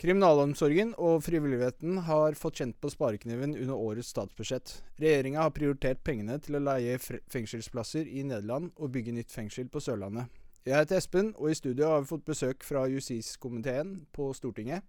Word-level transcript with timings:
Kriminalomsorgen 0.00 0.94
og 0.96 1.18
frivilligheten 1.26 1.98
har 2.06 2.32
fått 2.40 2.62
kjent 2.62 2.78
på 2.80 2.88
sparekniven 2.88 3.52
under 3.52 3.76
årets 3.76 4.14
statsbudsjett. 4.14 4.72
Regjeringa 4.96 5.42
har 5.44 5.52
prioritert 5.52 6.00
pengene 6.06 6.38
til 6.40 6.56
å 6.56 6.62
leie 6.64 6.94
fengselsplasser 7.02 8.08
i 8.08 8.22
Nederland 8.24 8.70
og 8.80 8.94
bygge 8.94 9.12
nytt 9.12 9.34
fengsel 9.34 9.68
på 9.68 9.82
Sørlandet. 9.84 10.32
Jeg 10.64 10.78
heter 10.78 11.02
Espen, 11.02 11.34
og 11.36 11.52
i 11.52 11.58
studio 11.58 11.92
har 11.92 12.00
vi 12.00 12.10
fått 12.14 12.24
besøk 12.32 12.64
fra 12.64 12.86
justiskomiteen 12.88 13.98
på 14.16 14.32
Stortinget. 14.36 14.88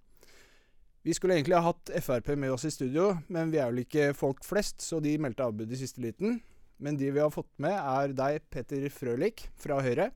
Vi 1.04 1.18
skulle 1.18 1.36
egentlig 1.36 1.60
ha 1.60 1.74
hatt 1.74 1.92
Frp 2.06 2.32
med 2.40 2.56
oss 2.56 2.70
i 2.70 2.72
studio, 2.72 3.12
men 3.28 3.52
vi 3.52 3.60
er 3.60 3.68
vel 3.68 3.84
ikke 3.84 4.14
folk 4.16 4.46
flest, 4.48 4.80
så 4.80 5.04
de 5.04 5.18
meldte 5.20 5.44
avbud 5.44 5.76
i 5.76 5.84
siste 5.84 6.00
liten. 6.00 6.40
Men 6.80 6.96
de 6.96 7.12
vi 7.12 7.20
har 7.20 7.36
fått 7.36 7.52
med, 7.60 7.76
er 7.76 8.16
deg, 8.16 8.46
Petter 8.48 8.88
Frølich 8.88 9.50
fra 9.60 9.84
Høyre, 9.84 10.14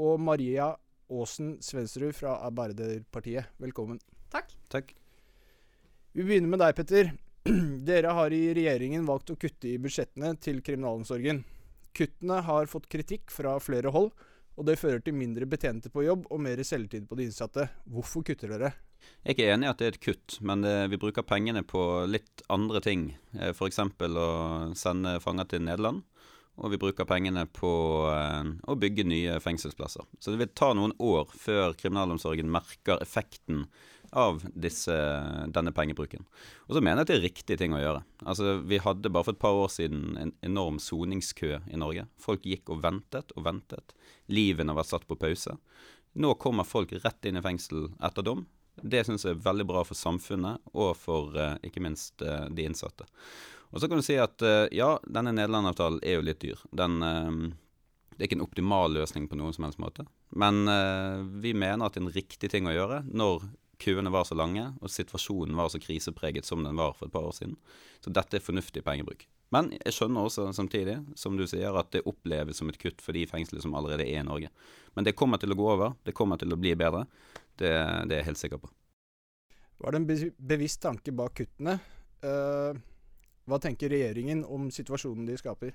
og 0.00 0.16
Maria 0.24 0.72
Aasen 1.10 1.56
Svensrud 1.62 2.14
fra 2.14 2.36
Arbeiderpartiet. 2.46 3.50
Velkommen. 3.58 3.98
Takk. 4.30 4.52
Takk. 4.70 4.94
Vi 6.12 6.24
begynner 6.26 6.52
med 6.52 6.62
deg, 6.62 6.74
Petter. 6.78 7.12
Dere 7.88 8.14
har 8.14 8.34
i 8.34 8.42
regjeringen 8.54 9.06
valgt 9.08 9.32
å 9.34 9.38
kutte 9.40 9.70
i 9.70 9.78
budsjettene 9.82 10.36
til 10.42 10.60
kriminalomsorgen. 10.62 11.42
Kuttene 11.96 12.40
har 12.46 12.70
fått 12.70 12.88
kritikk 12.90 13.32
fra 13.34 13.56
flere 13.62 13.90
hold, 13.94 14.12
og 14.58 14.66
det 14.68 14.78
fører 14.78 15.02
til 15.02 15.16
mindre 15.16 15.48
betjente 15.50 15.90
på 15.90 16.04
jobb 16.06 16.28
og 16.30 16.42
mer 16.44 16.62
selvtid 16.66 17.08
på 17.10 17.18
de 17.18 17.26
innsatte. 17.26 17.66
Hvorfor 17.90 18.26
kutter 18.26 18.54
dere? 18.54 18.74
Jeg 19.24 19.32
er 19.32 19.36
ikke 19.36 19.52
enig 19.54 19.66
i 19.66 19.70
at 19.70 19.80
det 19.80 19.86
er 19.86 19.94
et 19.96 20.04
kutt, 20.04 20.36
men 20.44 20.62
det, 20.62 20.74
vi 20.92 20.98
bruker 21.00 21.24
pengene 21.26 21.62
på 21.66 21.82
litt 22.10 22.44
andre 22.52 22.82
ting. 22.84 23.06
Eh, 23.38 23.54
F.eks. 23.54 23.80
å 23.80 24.30
sende 24.76 25.16
fanger 25.24 25.48
til 25.50 25.64
Nederland 25.64 26.04
og 26.60 26.72
vi 26.72 26.80
bruker 26.80 27.08
pengene 27.08 27.46
på 27.56 27.70
eh, 28.12 28.50
å 28.68 28.76
bygge 28.78 29.06
nye 29.08 29.38
fengselsplasser. 29.42 30.04
Så 30.20 30.32
det 30.32 30.42
vil 30.42 30.52
ta 30.56 30.72
noen 30.76 30.94
år 31.00 31.32
før 31.32 31.72
kriminalomsorgen 31.78 32.50
merker 32.52 33.00
effekten 33.00 33.64
av 34.10 34.42
disse, 34.58 34.94
denne 35.54 35.72
pengebruken. 35.72 36.24
Og 36.66 36.76
så 36.76 36.82
mener 36.82 37.00
jeg 37.00 37.06
at 37.06 37.10
det 37.10 37.16
er 37.16 37.26
riktig 37.28 37.58
ting 37.60 37.74
å 37.76 37.80
gjøre. 37.80 38.02
Altså, 38.24 38.58
Vi 38.66 38.80
hadde 38.82 39.12
bare 39.12 39.28
for 39.28 39.36
et 39.36 39.42
par 39.42 39.58
år 39.58 39.70
siden 39.72 40.16
en 40.18 40.32
enorm 40.46 40.80
soningskø 40.82 41.60
i 41.70 41.80
Norge. 41.80 42.06
Folk 42.18 42.46
gikk 42.46 42.72
og 42.74 42.82
ventet 42.84 43.32
og 43.36 43.46
ventet. 43.46 43.94
Livene 44.28 44.74
var 44.76 44.88
satt 44.88 45.06
på 45.06 45.18
pause. 45.20 45.56
Nå 46.18 46.34
kommer 46.42 46.66
folk 46.66 46.92
rett 47.04 47.28
inn 47.28 47.38
i 47.38 47.44
fengsel 47.44 47.92
etter 48.02 48.26
dom. 48.26 48.44
Det 48.82 49.04
syns 49.06 49.26
jeg 49.26 49.36
er 49.36 49.44
veldig 49.44 49.66
bra 49.68 49.84
for 49.86 49.98
samfunnet 49.98 50.72
og 50.72 50.94
for 50.98 51.36
eh, 51.38 51.56
ikke 51.68 51.82
minst 51.84 52.22
eh, 52.24 52.48
de 52.50 52.66
innsatte. 52.66 53.06
Og 53.70 53.80
så 53.80 53.88
kan 53.88 54.00
du 54.00 54.04
si 54.06 54.18
at 54.18 54.42
eh, 54.42 54.66
ja, 54.74 54.92
denne 55.06 55.34
Nederland-avtalen 55.36 56.00
er 56.02 56.18
jo 56.18 56.26
litt 56.26 56.42
dyr. 56.42 56.60
Den, 56.74 56.98
det 58.14 58.18
er 58.18 58.28
ikke 58.28 58.40
en 58.40 58.46
optimal 58.46 58.92
løsning 58.98 59.28
på 59.30 59.38
noen 59.38 59.54
som 59.56 59.66
helst 59.68 59.80
måte. 59.82 60.06
Men 60.30 60.62
vi 61.42 61.54
mener 61.54 61.86
at 61.86 61.96
det 61.96 62.02
er 62.02 62.06
en 62.06 62.14
riktig 62.14 62.50
ting 62.52 62.68
å 62.70 62.74
gjøre 62.74 63.00
når 63.08 63.48
køene 63.80 64.12
var 64.12 64.26
så 64.28 64.36
lange 64.36 64.66
og 64.80 64.92
situasjonen 64.92 65.56
var 65.56 65.70
så 65.72 65.80
krisepreget 65.80 66.46
som 66.46 66.64
den 66.64 66.76
var 66.78 66.92
for 66.96 67.08
et 67.08 67.14
par 67.14 67.26
år 67.26 67.36
siden. 67.36 67.56
Så 68.04 68.12
dette 68.14 68.38
er 68.38 68.44
fornuftig 68.44 68.84
pengebruk. 68.86 69.24
Men 69.50 69.72
jeg 69.74 69.94
skjønner 69.96 70.28
også 70.28 70.46
samtidig, 70.54 71.00
som 71.18 71.38
du 71.38 71.46
sier, 71.50 71.74
at 71.74 71.90
det 71.94 72.04
oppleves 72.06 72.60
som 72.60 72.70
et 72.70 72.78
kutt 72.78 73.02
for 73.02 73.16
de 73.16 73.24
fengslene 73.26 73.62
som 73.64 73.74
allerede 73.74 74.06
er 74.06 74.20
i 74.20 74.26
Norge. 74.26 74.50
Men 74.94 75.06
det 75.06 75.16
kommer 75.18 75.40
til 75.42 75.54
å 75.54 75.58
gå 75.58 75.66
over. 75.72 75.96
Det 76.06 76.14
kommer 76.16 76.38
til 76.38 76.54
å 76.54 76.60
bli 76.60 76.76
bedre. 76.78 77.06
Det, 77.58 77.72
det 78.06 78.14
er 78.14 78.20
jeg 78.20 78.28
helt 78.28 78.42
sikker 78.44 78.62
på. 78.62 78.70
Var 79.80 79.96
det 79.96 80.00
en 80.02 80.30
bevisst 80.52 80.82
tanke 80.84 81.12
bak 81.16 81.34
kuttene? 81.40 81.80
Uh, 82.22 82.76
hva 83.50 83.58
tenker 83.62 83.92
regjeringen 83.92 84.44
om 84.46 84.70
situasjonen 84.72 85.26
de 85.28 85.36
skaper? 85.40 85.74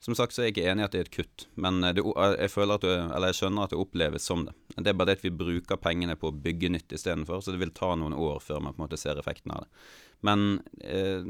Som 0.00 0.16
sagt 0.16 0.32
så 0.32 0.40
er 0.40 0.48
jeg 0.48 0.54
ikke 0.54 0.68
enig 0.70 0.84
i 0.84 0.86
at 0.86 0.94
det 0.94 1.00
er 1.00 1.08
et 1.08 1.12
kutt, 1.12 1.42
men 1.60 1.82
det, 1.84 2.00
jeg, 2.00 2.52
føler 2.52 2.78
at 2.78 2.84
det, 2.86 2.94
eller 3.02 3.32
jeg 3.32 3.38
skjønner 3.40 3.66
at 3.66 3.74
det 3.74 3.80
oppleves 3.82 4.28
som 4.30 4.46
det. 4.46 4.54
Det 4.78 4.92
er 4.92 4.96
bare 4.96 5.10
det 5.10 5.18
at 5.18 5.26
vi 5.26 5.32
bruker 5.42 5.80
pengene 5.80 6.16
på 6.16 6.30
å 6.30 6.38
bygge 6.46 6.70
nytt 6.72 6.94
istedenfor, 6.96 7.42
så 7.44 7.52
det 7.52 7.60
vil 7.60 7.74
ta 7.76 7.90
noen 8.00 8.16
år 8.16 8.40
før 8.40 8.62
man 8.64 8.76
på 8.76 8.80
en 8.80 8.86
måte 8.86 9.00
ser 9.00 9.20
effekten 9.20 9.52
av 9.52 9.66
det. 9.66 9.84
Men 10.24 10.46
eh, 10.84 11.28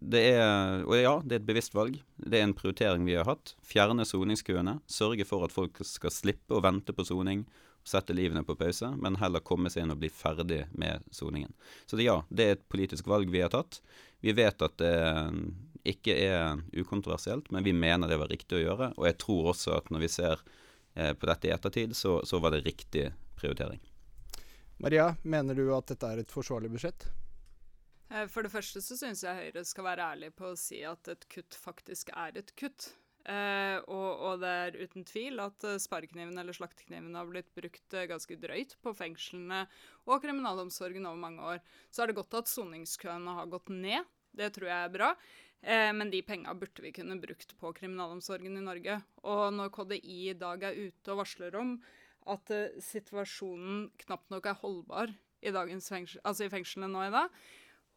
det 0.00 0.20
er 0.32 0.84
Og 0.88 0.94
ja, 0.96 1.16
det 1.24 1.34
er 1.34 1.42
et 1.42 1.48
bevisst 1.48 1.74
valg. 1.76 1.98
Det 2.16 2.38
er 2.38 2.46
en 2.46 2.56
prioritering 2.56 3.04
vi 3.04 3.18
har 3.18 3.28
hatt. 3.28 3.54
Fjerne 3.64 4.06
soningskøene. 4.08 4.78
Sørge 4.88 5.26
for 5.28 5.44
at 5.44 5.52
folk 5.52 5.80
skal 5.84 6.12
slippe 6.12 6.56
å 6.56 6.62
vente 6.64 6.96
på 6.96 7.04
soning 7.04 7.44
sette 7.84 8.14
livene 8.14 8.42
på 8.44 8.56
pause, 8.56 8.92
men 8.96 9.18
heller 9.20 9.42
komme 9.44 9.70
seg 9.72 9.84
inn 9.84 9.94
og 9.94 10.00
bli 10.02 10.10
ferdig 10.12 10.64
med 10.76 11.04
soningen. 11.14 11.52
Så 11.86 11.98
det, 11.98 12.06
ja, 12.06 12.20
det 12.28 12.46
er 12.46 12.56
et 12.56 12.68
politisk 12.72 13.08
valg 13.10 13.30
vi 13.32 13.42
har 13.42 13.52
tatt. 13.54 13.80
Vi 14.20 14.34
vet 14.36 14.62
at 14.62 14.76
det 14.80 14.94
ikke 15.88 16.12
er 16.12 16.60
ukontroversielt, 16.76 17.50
men 17.50 17.64
vi 17.64 17.72
mener 17.72 18.08
det 18.08 18.18
var 18.20 18.28
riktig 18.28 18.58
å 18.58 18.64
gjøre. 18.64 18.90
Og 18.98 19.06
jeg 19.08 19.16
tror 19.22 19.52
også 19.54 19.78
at 19.78 19.88
når 19.92 20.04
vi 20.04 20.10
ser 20.12 20.42
eh, 20.94 21.14
på 21.16 21.28
dette 21.30 21.48
i 21.48 21.54
ettertid, 21.54 21.96
så, 21.96 22.18
så 22.24 22.40
var 22.42 22.52
det 22.54 22.64
riktig 22.66 23.08
prioritering. 23.40 23.80
Maria, 24.80 25.14
mener 25.22 25.56
du 25.56 25.66
at 25.76 25.88
dette 25.92 26.08
er 26.08 26.22
et 26.22 26.32
forsvarlig 26.32 26.70
budsjett? 26.72 27.08
Eh, 28.10 28.26
for 28.28 28.44
det 28.44 28.52
første 28.52 28.82
så 28.84 28.96
syns 28.98 29.24
jeg 29.24 29.36
Høyre 29.44 29.64
skal 29.68 29.86
være 29.86 30.08
ærlig 30.14 30.32
på 30.36 30.52
å 30.52 30.58
si 30.58 30.82
at 30.86 31.08
et 31.12 31.26
kutt 31.32 31.56
faktisk 31.56 32.12
er 32.16 32.40
et 32.40 32.52
kutt. 32.60 32.92
Uh, 33.28 33.76
og, 33.92 34.08
og, 34.24 34.34
det 34.40 34.50
er 34.50 34.76
uten 34.80 35.04
tvil 35.04 35.42
at 35.44 35.64
uh, 35.68 35.76
sparekniven 35.80 36.38
eller 36.40 36.56
slaktekniven 36.56 37.12
har 37.18 37.28
blitt 37.28 37.50
brukt 37.52 37.92
uh, 37.92 38.06
ganske 38.08 38.38
drøyt 38.40 38.78
på 38.80 38.94
fengslene 38.96 39.66
og 40.06 40.22
kriminalomsorgen 40.24 41.04
over 41.04 41.20
mange 41.20 41.44
år. 41.52 41.60
Så 41.92 42.02
er 42.02 42.10
det 42.10 42.16
godt 42.16 42.38
at 42.40 42.48
soningskøene 42.48 43.36
har 43.36 43.52
gått 43.52 43.68
ned. 43.74 44.08
Det 44.32 44.48
tror 44.56 44.70
jeg 44.70 44.86
er 44.86 44.94
bra. 44.94 45.14
men 45.60 46.08
de 46.08 46.22
penga 46.24 46.54
burde 46.56 46.80
vi 46.80 46.92
kunne 46.96 47.18
brukt 47.20 47.50
på 47.60 47.72
kriminalomsorgen 47.76 48.56
i 48.56 48.64
Norge. 48.64 49.00
Og 49.28 49.52
når 49.52 49.72
KDI 49.74 50.30
i 50.30 50.38
dag 50.38 50.62
er 50.64 50.78
ute 50.78 51.12
og 51.12 51.20
varsler 51.20 51.56
om 51.58 51.74
at 52.30 52.52
situasjonen 52.80 53.90
knapt 54.06 54.30
nok 54.30 54.46
er 54.46 54.60
holdbar 54.62 55.12
i, 55.42 55.50
fengsel, 55.50 56.22
altså 56.24 56.46
i 56.46 56.52
fengslene 56.52 56.88
nå 56.88 57.02
i 57.08 57.12
dag, 57.12 57.42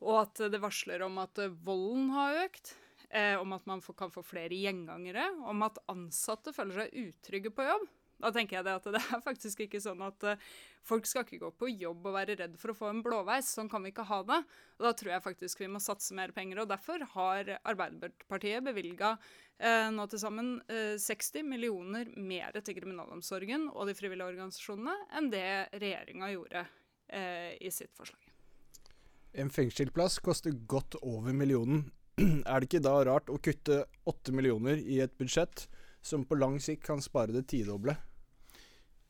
og 0.03 0.23
at 0.25 0.43
det 0.51 0.59
varsler 0.63 1.05
om 1.05 1.21
at 1.21 1.39
volden 1.63 2.09
har 2.17 2.41
økt 2.47 2.73
eh, 3.13 3.35
om 3.39 3.53
at 3.55 3.65
man 3.69 3.81
kan 3.97 4.11
få 4.11 4.23
flere 4.25 4.57
gjengangere, 4.57 5.29
om 5.49 5.65
at 5.65 5.79
ansatte 5.91 6.53
føler 6.55 6.83
seg 6.83 6.97
utrygge 7.07 7.53
på 7.53 7.67
jobb. 7.67 7.85
Da 8.23 8.31
tenker 8.31 8.59
jeg 8.59 8.65
det 8.67 8.75
at 8.77 8.85
det 8.93 9.01
er 9.01 9.23
faktisk 9.25 9.63
ikke 9.65 9.81
sånn 9.83 10.01
at 10.05 10.25
uh, 10.27 10.51
folk 10.85 11.07
skal 11.09 11.25
ikke 11.25 11.41
gå 11.41 11.49
på 11.59 11.71
jobb 11.71 12.05
og 12.07 12.15
være 12.15 12.37
redd 12.39 12.53
for 12.61 12.71
å 12.71 12.77
få 12.77 12.91
en 12.91 13.01
blåveis. 13.03 13.49
Sånn 13.57 13.71
kan 13.71 13.83
vi 13.83 13.91
ikke 13.91 14.05
ha 14.07 14.21
det. 14.27 14.39
Og 14.79 14.87
da 14.87 14.93
tror 14.95 15.15
jeg 15.15 15.25
faktisk 15.25 15.63
vi 15.63 15.71
må 15.71 15.81
satse 15.83 16.15
mer 16.15 16.31
penger. 16.35 16.61
Og 16.63 16.69
derfor 16.71 17.03
har 17.15 17.51
Arbeiderpartiet 17.59 18.63
bevilga 18.63 19.15
uh, 19.17 19.89
nå 19.91 20.07
til 20.11 20.21
sammen 20.21 20.53
uh, 20.71 20.95
60 21.01 21.43
millioner 21.49 22.13
mer 22.15 22.55
til 22.61 22.77
kriminalomsorgen 22.79 23.67
og 23.73 23.89
de 23.91 23.97
frivillige 23.97 24.29
organisasjonene 24.35 24.95
enn 25.19 25.31
det 25.33 25.47
regjeringa 25.75 26.31
gjorde 26.35 26.65
i 27.13 27.69
sitt 27.69 27.91
forslag. 27.93 28.23
En 29.37 29.51
fengselsplass 29.53 30.15
koster 30.23 30.55
godt 30.65 30.95
over 31.03 31.35
millionen. 31.35 31.83
er 32.49 32.59
det 32.59 32.69
ikke 32.69 32.83
da 32.85 32.95
rart 33.07 33.31
å 33.31 33.39
kutte 33.41 33.83
åtte 34.09 34.33
millioner 34.35 34.77
i 34.77 34.99
et 35.03 35.15
budsjett 35.17 35.67
som 36.03 36.25
på 36.27 36.37
lang 36.37 36.59
sikt 36.61 36.83
kan 36.85 37.01
spare 37.01 37.33
det 37.35 37.47
tidoble? 37.51 37.95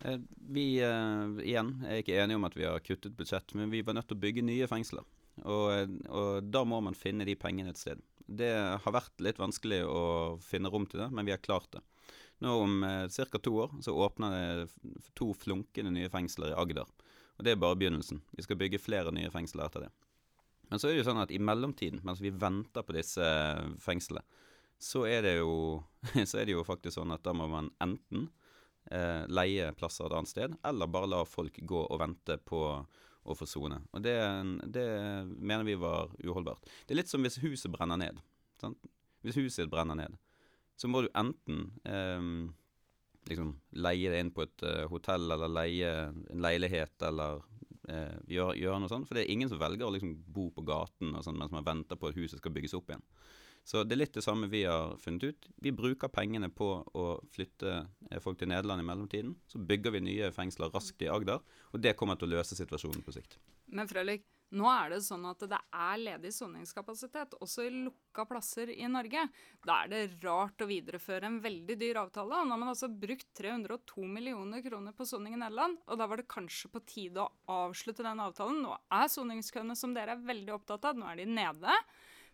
Eh, 0.03 0.19
vi 0.53 0.67
uh, 0.83 1.39
igjen 1.43 1.75
er 1.87 2.01
ikke 2.01 2.17
enige 2.19 2.39
om 2.39 2.47
at 2.47 2.55
vi 2.57 2.67
har 2.67 2.83
kuttet 2.83 3.15
budsjett, 3.17 3.55
men 3.57 3.71
vi 3.71 3.81
var 3.85 3.97
nødt 3.97 4.09
til 4.11 4.19
å 4.19 4.23
bygge 4.23 4.45
nye 4.45 4.69
fengsler. 4.69 5.05
Og, 5.41 5.67
eh, 5.73 5.87
og, 6.13 6.43
da 6.53 6.63
må 6.67 6.79
man 6.85 6.97
finne 6.97 7.25
de 7.25 7.35
pengene 7.39 7.73
et 7.73 7.81
sted. 7.81 8.01
Det 8.23 8.51
har 8.83 8.95
vært 8.95 9.23
litt 9.23 9.41
vanskelig 9.41 9.81
å 9.87 10.03
finne 10.43 10.71
rom 10.71 10.85
til 10.89 11.03
det, 11.03 11.09
men 11.11 11.25
vi 11.27 11.33
har 11.33 11.41
klart 11.43 11.71
det. 11.73 11.81
Nå 12.43 12.53
Om 12.65 12.83
eh, 12.83 13.07
ca. 13.07 13.39
to 13.39 13.55
år 13.65 13.73
så 13.81 13.95
åpner 13.95 14.35
det 14.35 14.93
to 15.17 15.31
flunkende 15.33 15.93
nye 15.95 16.11
fengsler 16.11 16.53
i 16.53 16.59
Agder. 16.59 16.87
Og 17.37 17.45
Det 17.45 17.53
er 17.53 17.61
bare 17.61 17.79
begynnelsen. 17.79 18.21
Vi 18.31 18.45
skal 18.45 18.59
bygge 18.59 18.81
flere 18.81 19.11
nye 19.11 19.31
fengsler 19.33 19.65
etter 19.65 19.87
det. 19.87 19.91
Men 20.73 20.81
så 20.81 20.87
er 20.89 20.95
det 20.95 21.03
jo 21.03 21.05
sånn 21.05 21.21
at 21.21 21.29
i 21.29 21.37
mellomtiden, 21.37 21.99
mens 22.01 22.17
vi 22.17 22.31
venter 22.33 22.81
på 22.81 22.95
disse 22.95 23.25
fengslene, 23.77 24.23
så 24.81 25.03
er 25.05 25.19
det 25.21 25.33
jo, 25.35 25.83
er 26.17 26.47
det 26.49 26.55
jo 26.55 26.63
faktisk 26.65 26.95
sånn 26.97 27.13
at 27.13 27.21
da 27.21 27.29
må 27.37 27.45
man 27.51 27.67
enten 27.83 28.23
eh, 28.89 29.21
leie 29.29 29.67
plasser 29.77 30.07
et 30.07 30.15
annet 30.17 30.31
sted, 30.31 30.55
eller 30.65 30.89
bare 30.89 31.11
la 31.11 31.19
folk 31.29 31.59
gå 31.61 31.83
og 31.83 32.01
vente 32.01 32.39
på 32.41 32.63
å 32.81 33.35
få 33.37 33.45
sone. 33.45 33.83
Og 33.93 34.01
det, 34.01 34.17
det, 34.73 34.87
mener 35.37 35.69
vi 35.69 35.77
var 35.77 36.09
uholdbart. 36.25 36.65
Det 36.87 36.97
er 36.97 37.03
litt 37.03 37.13
som 37.13 37.21
hvis 37.21 37.37
huset 37.45 37.69
brenner 37.77 38.01
ned. 38.01 38.17
Sant? 38.57 38.81
Hvis 39.21 39.37
huset 39.37 39.69
brenner 39.69 40.01
ned, 40.01 40.17
så 40.73 40.89
må 40.89 41.05
du 41.05 41.11
enten 41.13 41.67
eh, 41.85 42.33
liksom 43.29 43.53
leie 43.77 44.09
det 44.09 44.25
inn 44.25 44.33
på 44.33 44.49
et 44.49 44.65
uh, 44.65 44.87
hotell, 44.89 45.29
eller 45.37 45.53
leie 45.53 45.91
en 46.09 46.41
leilighet, 46.43 46.97
eller 47.05 47.45
eh, 47.89 48.17
gjøre, 48.35 48.57
gjør 48.59 48.81
noe 48.81 48.91
sånt. 48.91 49.07
For 49.09 49.17
det 49.17 49.25
er 49.25 49.33
ingen 49.33 49.51
som 49.51 49.61
velger 49.61 49.87
å 49.87 49.93
liksom 49.95 50.17
bo 50.35 50.49
på 50.53 50.65
gaten 50.67 51.15
og 51.15 51.25
sånn, 51.25 51.39
mens 51.39 51.53
man 51.53 51.67
venter 51.67 51.99
på 51.99 52.11
at 52.11 52.19
huset 52.19 52.41
skal 52.41 52.53
bygges 52.55 52.75
opp 52.77 52.91
igjen. 52.91 53.05
Så 53.63 53.85
det 53.87 53.95
er 53.95 54.01
litt 54.01 54.17
det 54.17 54.25
samme 54.25 54.49
vi 54.51 54.65
har 54.67 54.97
funnet 54.99 55.23
ut. 55.23 55.47
Vi 55.63 55.71
bruker 55.71 56.11
pengene 56.11 56.49
på 56.51 56.67
å 56.83 57.05
flytte 57.31 57.77
eh, 58.09 58.19
folk 58.23 58.41
til 58.41 58.51
Nederland 58.51 58.83
i 58.83 58.87
mellomtiden. 58.87 59.37
Så 59.47 59.61
bygger 59.63 59.95
vi 59.95 60.03
nye 60.03 60.31
fengsler 60.35 60.73
raskt 60.73 61.03
i 61.05 61.11
Agder, 61.11 61.39
og 61.71 61.83
det 61.83 61.95
kommer 61.99 62.19
til 62.19 62.27
å 62.27 62.35
løse 62.35 62.59
situasjonen 62.59 63.05
på 63.05 63.15
sikt. 63.15 63.39
Men 63.73 63.87
Frølik, 63.87 64.25
Nå 64.53 64.67
er 64.69 64.91
det 64.93 64.99
sånn 65.01 65.23
at 65.25 65.41
det 65.49 65.57
er 65.57 65.97
ledig 65.97 66.29
soningskapasitet, 66.35 67.33
også 67.41 67.65
i 67.65 67.71
lukka 67.73 68.25
plasser 68.29 68.69
i 68.69 68.85
Norge. 68.91 69.25
Da 69.65 69.79
er 69.81 69.89
det 69.89 70.01
rart 70.21 70.61
å 70.61 70.67
videreføre 70.69 71.25
en 71.25 71.39
veldig 71.41 71.77
dyr 71.81 71.99
avtale. 72.03 72.43
Nå 72.43 72.53
har 72.53 72.61
man 72.61 72.69
altså 72.69 72.91
brukt 72.91 73.31
302 73.39 74.05
millioner 74.05 74.61
kroner 74.65 74.93
på 74.93 75.07
soning 75.09 75.33
i 75.33 75.41
Nederland, 75.41 75.81
og 75.87 75.97
da 75.97 76.07
var 76.09 76.21
det 76.21 76.29
kanskje 76.29 76.69
på 76.69 76.83
tide 76.85 77.25
å 77.25 77.31
avslutte 77.65 78.05
den 78.05 78.21
avtalen. 78.21 78.61
Nå 78.61 78.77
er 78.93 79.09
soningskøene, 79.09 79.77
som 79.79 79.95
dere 79.97 80.13
er 80.13 80.27
veldig 80.29 80.53
opptatt 80.59 80.85
av, 80.91 81.01
nå 81.01 81.09
er 81.09 81.23
de 81.23 81.29
nede. 81.33 81.79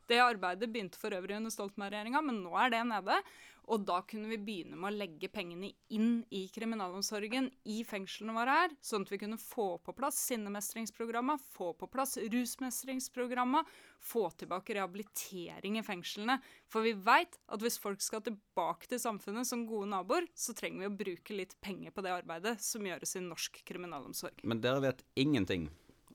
Det 0.10 0.18
arbeidet 0.20 0.72
begynte 0.74 1.00
for 1.00 1.14
øvrig 1.14 1.38
under 1.38 1.54
Stoltenberg-regjeringa, 1.54 2.24
men 2.26 2.42
nå 2.44 2.56
er 2.58 2.74
det 2.74 2.84
nede. 2.90 3.22
Og 3.70 3.84
da 3.86 4.00
kunne 4.10 4.32
vi 4.32 4.40
begynne 4.42 4.78
med 4.80 4.90
å 4.90 4.98
legge 4.98 5.30
pengene 5.30 5.70
inn 5.94 6.24
i 6.34 6.42
kriminalomsorgen, 6.50 7.52
i 7.70 7.84
fengslene 7.86 8.34
våre 8.34 8.56
her, 8.56 8.72
sånn 8.82 9.06
at 9.06 9.12
vi 9.14 9.20
kunne 9.22 9.38
få 9.42 9.68
på 9.86 9.94
plass 9.98 10.18
sinnemestringsprogrammet, 10.32 11.44
få 11.54 11.72
på 11.78 11.90
plass 11.94 12.18
rusmestringsprogrammet, 12.18 13.70
få 14.02 14.26
tilbake 14.42 14.74
rehabilitering 14.78 15.78
i 15.78 15.86
fengslene. 15.86 16.40
For 16.72 16.86
vi 16.88 16.96
veit 16.98 17.38
at 17.46 17.62
hvis 17.62 17.78
folk 17.82 18.02
skal 18.02 18.24
tilbake 18.26 18.90
til 18.90 19.02
samfunnet 19.02 19.46
som 19.50 19.68
gode 19.70 19.92
naboer, 19.94 20.26
så 20.34 20.56
trenger 20.58 20.88
vi 20.88 20.90
å 20.90 20.98
bruke 21.04 21.38
litt 21.38 21.54
penger 21.62 21.94
på 21.94 22.06
det 22.06 22.16
arbeidet 22.16 22.58
som 22.66 22.88
gjøres 22.90 23.20
i 23.20 23.26
norsk 23.28 23.62
kriminalomsorg. 23.70 24.42
Men 24.50 24.66
dere 24.66 24.82
vet 24.88 25.06
ingenting 25.20 25.70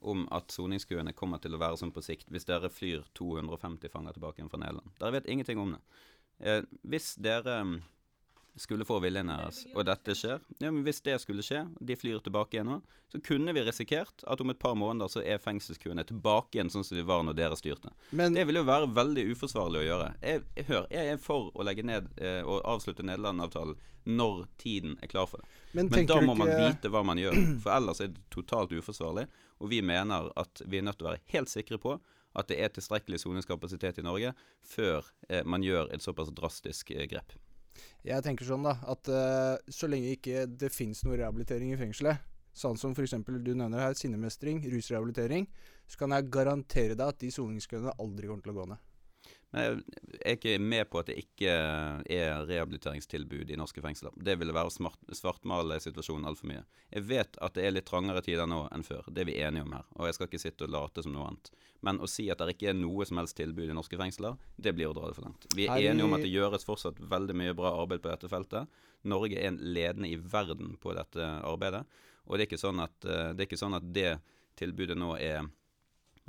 om 0.04 0.26
at 0.36 0.52
soningskøene 0.52 1.14
kommer 1.16 1.40
til 1.40 1.54
å 1.56 1.60
være 1.62 1.78
sånn 1.80 1.94
på 1.94 2.02
sikt 2.04 2.28
hvis 2.32 2.44
dere 2.48 2.68
flyr 2.72 3.06
250 3.16 3.92
fanger 3.92 4.16
tilbake 4.16 4.40
igjen 4.40 4.50
fra 4.52 4.60
Nederland. 4.60 4.90
Dere 4.98 5.16
vet 5.16 5.30
ingenting 5.30 5.62
om 5.62 5.72
det. 5.76 5.80
Eh, 6.40 6.62
hvis 6.82 7.14
dere 7.22 7.60
mm, 7.64 7.76
skulle 8.56 8.86
få 8.86 9.00
viljen 9.02 9.30
deres, 9.30 9.64
og 9.74 9.86
dette 9.86 10.14
skjer 10.14 10.42
ja, 10.58 10.70
men 10.70 10.82
Hvis 10.86 11.00
det 11.02 11.16
skulle 11.22 11.42
skje, 11.42 11.64
de 11.80 11.96
flyr 11.98 12.20
tilbake 12.22 12.56
igjen 12.56 12.68
nå, 12.70 12.80
så 13.10 13.20
kunne 13.22 13.54
vi 13.54 13.62
risikert 13.66 14.24
at 14.30 14.40
om 14.42 14.50
et 14.50 14.58
par 14.58 14.76
måneder 14.78 15.10
så 15.10 15.22
er 15.22 15.42
fengselskøene 15.42 16.04
tilbake 16.06 16.58
igjen 16.58 16.70
sånn 16.72 16.86
som 16.86 16.98
de 16.98 17.04
var 17.06 17.22
når 17.26 17.38
dere 17.38 17.58
styrte. 17.58 17.92
Men, 18.10 18.34
det 18.34 18.46
vil 18.48 18.58
jo 18.58 18.66
være 18.66 18.90
veldig 18.94 19.26
uforsvarlig 19.34 19.82
å 19.82 19.86
gjøre. 19.88 20.08
Jeg, 20.22 20.66
hør, 20.70 20.86
jeg 20.90 21.14
er 21.14 21.20
for 21.22 21.50
å 21.54 21.66
legge 21.66 21.86
ned 21.86 22.10
eh, 22.18 22.42
og 22.42 22.62
avslutte 22.74 23.06
Nederland-avtalen 23.06 23.78
når 24.04 24.44
tiden 24.60 24.98
er 25.02 25.08
klar 25.08 25.28
for 25.30 25.40
det. 25.40 25.62
Men, 25.72 25.88
men 25.90 26.10
da 26.10 26.20
må 26.22 26.34
man 26.38 26.50
vite 26.50 26.90
hva 26.92 27.04
man 27.06 27.18
gjør, 27.18 27.38
for 27.64 27.74
ellers 27.76 28.02
er 28.04 28.12
det 28.14 28.26
totalt 28.34 28.74
uforsvarlig. 28.74 29.26
Og 29.62 29.70
vi 29.70 29.80
mener 29.86 30.28
at 30.38 30.62
vi 30.66 30.78
er 30.78 30.86
nødt 30.86 31.00
til 31.00 31.08
å 31.08 31.14
være 31.14 31.24
helt 31.34 31.50
sikre 31.50 31.80
på 31.80 31.96
at 32.34 32.50
det 32.50 32.60
er 32.60 32.72
tilstrekkelig 32.74 33.20
soningskapasitet 33.22 34.00
i 34.00 34.06
Norge 34.06 34.34
før 34.66 35.06
eh, 35.28 35.44
man 35.46 35.64
gjør 35.64 35.92
et 35.94 36.04
såpass 36.04 36.32
drastisk 36.34 36.90
eh, 36.94 37.06
grep. 37.10 37.36
Jeg 38.04 38.22
tenker 38.22 38.46
sånn 38.46 38.66
da, 38.66 38.76
at 38.86 39.08
uh, 39.10 39.56
så 39.72 39.88
lenge 39.90 40.12
ikke 40.14 40.44
det 40.46 40.70
finnes 40.70 41.00
noe 41.02 41.16
rehabilitering 41.18 41.72
i 41.74 41.78
fengselet, 41.80 42.20
sånn 42.54 42.78
som 42.78 42.92
f.eks. 42.94 43.16
du 43.26 43.54
nevner 43.56 43.80
her, 43.80 43.96
sinnemestring, 43.98 44.60
rusrehabilitering, 44.70 45.48
så 45.90 46.04
kan 46.04 46.14
jeg 46.14 46.30
garantere 46.32 46.94
deg 46.94 47.06
at 47.08 47.18
de 47.22 47.32
soningskøene 47.34 47.96
aldri 47.98 48.30
kommer 48.30 48.46
til 48.46 48.54
å 48.54 48.58
gå 48.60 48.68
ned. 48.70 48.84
Jeg 49.54 49.82
er 50.24 50.36
ikke 50.36 50.54
med 50.58 50.88
på 50.90 50.98
at 50.98 51.10
det 51.10 51.16
ikke 51.20 51.52
er 52.10 52.44
rehabiliteringstilbud 52.48 53.52
i 53.54 53.58
norske 53.58 53.82
fengsler. 53.84 54.14
Det 54.16 54.34
ville 54.40 54.54
være 54.54 54.70
å 54.70 55.14
svartmale 55.14 55.78
situasjonen 55.82 56.26
altfor 56.30 56.50
mye. 56.50 56.64
Jeg 56.90 57.06
vet 57.06 57.38
at 57.44 57.54
det 57.54 57.66
er 57.66 57.76
litt 57.76 57.86
trangere 57.86 58.22
tider 58.24 58.48
nå 58.50 58.64
enn 58.74 58.86
før, 58.86 59.06
det 59.10 59.22
er 59.22 59.30
vi 59.30 59.36
enige 59.46 59.66
om 59.66 59.76
her. 59.76 59.86
Og 59.98 60.08
jeg 60.08 60.16
skal 60.18 60.30
ikke 60.30 60.42
sitte 60.42 60.66
og 60.66 60.74
late 60.74 61.04
som 61.04 61.14
noe 61.14 61.28
annet. 61.30 61.52
Men 61.86 62.00
å 62.02 62.08
si 62.10 62.26
at 62.32 62.40
det 62.40 62.56
ikke 62.56 62.72
er 62.72 62.78
noe 62.78 63.06
som 63.06 63.20
helst 63.20 63.36
tilbud 63.38 63.68
i 63.70 63.76
norske 63.76 63.98
fengsler, 64.00 64.38
det 64.56 64.74
blir 64.74 64.90
å 64.90 64.96
dra 64.96 65.10
det 65.10 65.18
for 65.18 65.28
langt. 65.28 65.46
Vi 65.54 65.68
er 65.68 65.90
enige 65.90 66.08
om 66.08 66.16
at 66.16 66.24
det 66.24 66.32
gjøres 66.32 66.66
fortsatt 66.66 67.02
veldig 67.14 67.36
mye 67.38 67.56
bra 67.56 67.74
arbeid 67.82 68.02
på 68.02 68.10
dette 68.10 68.30
feltet. 68.32 68.80
Norge 69.06 69.38
er 69.38 69.52
en 69.52 69.60
ledende 69.60 70.10
i 70.10 70.18
verden 70.18 70.78
på 70.80 70.96
dette 70.96 71.28
arbeidet. 71.44 71.84
Og 72.24 72.38
det 72.38 72.44
er 72.44 72.48
ikke 72.48 72.62
sånn 72.62 72.80
at 72.82 73.04
eh, 73.04 73.34
det, 73.36 73.50
sånn 73.60 73.76
at 73.76 73.86
det 73.94 74.16
tilbudet 74.58 74.96
nå 74.96 75.14
er 75.20 75.44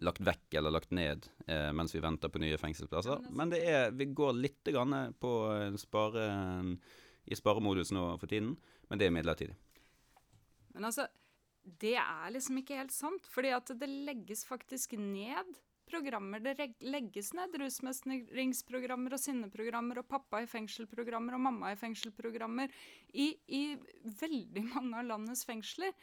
lagt 0.03 0.21
vekk 0.25 0.57
eller 0.59 0.73
lagt 0.75 0.91
ned 0.95 1.27
eh, 1.47 1.71
mens 1.75 1.95
vi 1.95 2.03
venter 2.03 2.31
på 2.31 2.41
nye 2.43 2.57
fengselsplasser. 2.59 3.27
Men 3.31 3.53
det 3.53 3.61
er, 3.63 3.91
vi 3.95 4.09
går 4.11 4.33
litt 4.35 4.71
på 5.19 5.33
spare, 5.79 6.25
i 7.25 7.37
sparemodus 7.37 7.93
nå 7.95 8.09
for 8.19 8.31
tiden, 8.31 8.55
men 8.89 8.99
det 8.99 9.07
er 9.07 9.15
midlertidig. 9.15 9.55
Men 10.75 10.89
altså, 10.89 11.07
det 11.63 11.95
er 11.97 12.33
liksom 12.35 12.59
ikke 12.59 12.81
helt 12.81 12.93
sant, 12.93 13.29
fordi 13.31 13.53
at 13.55 13.71
det 13.79 13.87
legges 13.89 14.43
faktisk 14.45 14.97
ned 14.99 15.55
programmer. 15.89 16.41
Det 16.41 16.73
legges 16.83 17.31
ned 17.37 17.55
rusmestringsprogrammer 17.61 19.15
og 19.15 19.21
sinneprogrammer 19.21 20.01
og 20.01 20.09
pappa 20.09 20.41
i 20.43 20.49
fengselprogrammer 20.49 21.37
og 21.37 21.43
mamma 21.47 21.71
i 21.73 21.79
fengselprogrammer 21.79 22.73
i, 23.13 23.31
i 23.47 23.63
veldig 24.21 24.65
mange 24.73 25.01
av 25.01 25.09
landets 25.13 25.45
fengsler. 25.47 25.93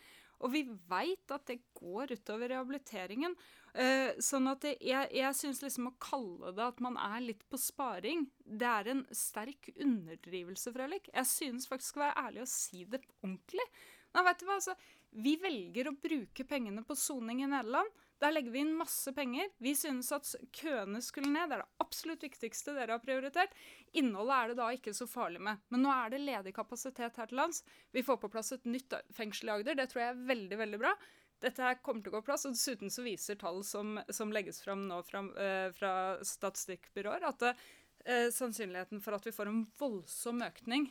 Og 0.42 0.50
vi 0.54 0.64
veit 0.90 1.34
at 1.34 1.46
det 1.50 1.60
går 1.78 2.16
utover 2.16 2.50
rehabiliteringen. 2.50 3.36
Uh, 3.72 4.12
sånn 4.20 4.50
at 4.50 4.60
det, 4.66 4.74
jeg, 4.84 5.08
jeg 5.16 5.36
syns 5.38 5.62
liksom 5.64 5.86
å 5.88 5.94
kalle 6.02 6.50
det 6.52 6.64
at 6.66 6.80
man 6.84 6.98
er 7.00 7.22
litt 7.24 7.46
på 7.48 7.56
sparing, 7.56 8.26
det 8.44 8.68
er 8.68 8.90
en 8.92 9.02
sterk 9.16 9.70
underdrivelse, 9.72 10.74
Frølik. 10.74 11.08
Jeg 11.08 11.30
synes 11.30 11.68
faktisk 11.70 11.96
å 11.96 12.04
være 12.04 12.26
ærlig 12.26 12.44
og 12.44 12.52
si 12.52 12.84
det 12.84 13.00
ordentlig. 13.22 13.64
Nei, 14.12 14.24
vet 14.28 14.42
du 14.42 14.48
hva, 14.48 14.58
altså, 14.60 14.76
Vi 15.12 15.34
velger 15.40 15.88
å 15.88 15.96
bruke 16.00 16.44
pengene 16.48 16.84
på 16.88 16.96
soning 16.96 17.42
i 17.44 17.48
Nederland. 17.48 17.88
Der 18.22 18.30
legger 18.32 18.54
vi 18.54 18.60
inn 18.62 18.76
masse 18.78 19.10
penger. 19.12 19.48
Vi 19.58 19.74
synes 19.76 20.12
at 20.14 20.28
køene 20.54 21.00
skulle 21.02 21.32
ned. 21.32 21.50
Det 21.50 21.56
er 21.56 21.64
det 21.64 21.84
absolutt 21.84 22.22
viktigste 22.22 22.74
dere 22.76 22.94
har 22.94 23.02
prioritert. 23.02 23.56
Innholdet 23.98 24.36
er 24.36 24.52
det 24.52 24.58
da 24.60 24.68
ikke 24.72 24.94
så 24.94 25.08
farlig 25.10 25.42
med. 25.42 25.60
Men 25.74 25.82
nå 25.84 25.90
er 25.92 26.12
det 26.12 26.22
ledig 26.22 26.54
kapasitet 26.56 27.18
her 27.18 27.28
til 27.28 27.40
lands. 27.40 27.64
Vi 27.92 28.04
får 28.06 28.20
på 28.22 28.30
plass 28.32 28.54
et 28.54 28.68
nytt 28.68 28.94
fengsel 29.16 29.50
i 29.50 29.54
Agder. 29.56 29.76
Det 29.76 29.88
tror 29.90 30.04
jeg 30.04 30.14
er 30.14 30.24
veldig, 30.30 30.60
veldig 30.62 30.80
bra. 30.84 30.94
Dette 31.42 31.66
her 31.66 31.78
kommer 31.82 32.04
til 32.04 32.12
å 32.12 32.16
gå 32.18 32.24
plass, 32.26 32.46
og 32.46 32.56
Dessuten 32.56 32.92
så 32.92 33.04
viser 33.04 33.38
tall 33.40 33.62
som, 33.66 33.96
som 34.14 34.32
legges 34.34 34.62
fram 34.62 34.86
nå 34.88 35.00
fra, 35.06 35.24
uh, 35.26 35.68
fra 35.74 35.92
statistikkbyråer, 36.26 37.26
at 37.28 37.46
uh, 37.50 38.28
sannsynligheten 38.34 39.02
for 39.02 39.18
at 39.18 39.26
vi 39.26 39.34
får 39.34 39.50
en 39.50 39.64
voldsom 39.80 40.44
økning 40.46 40.90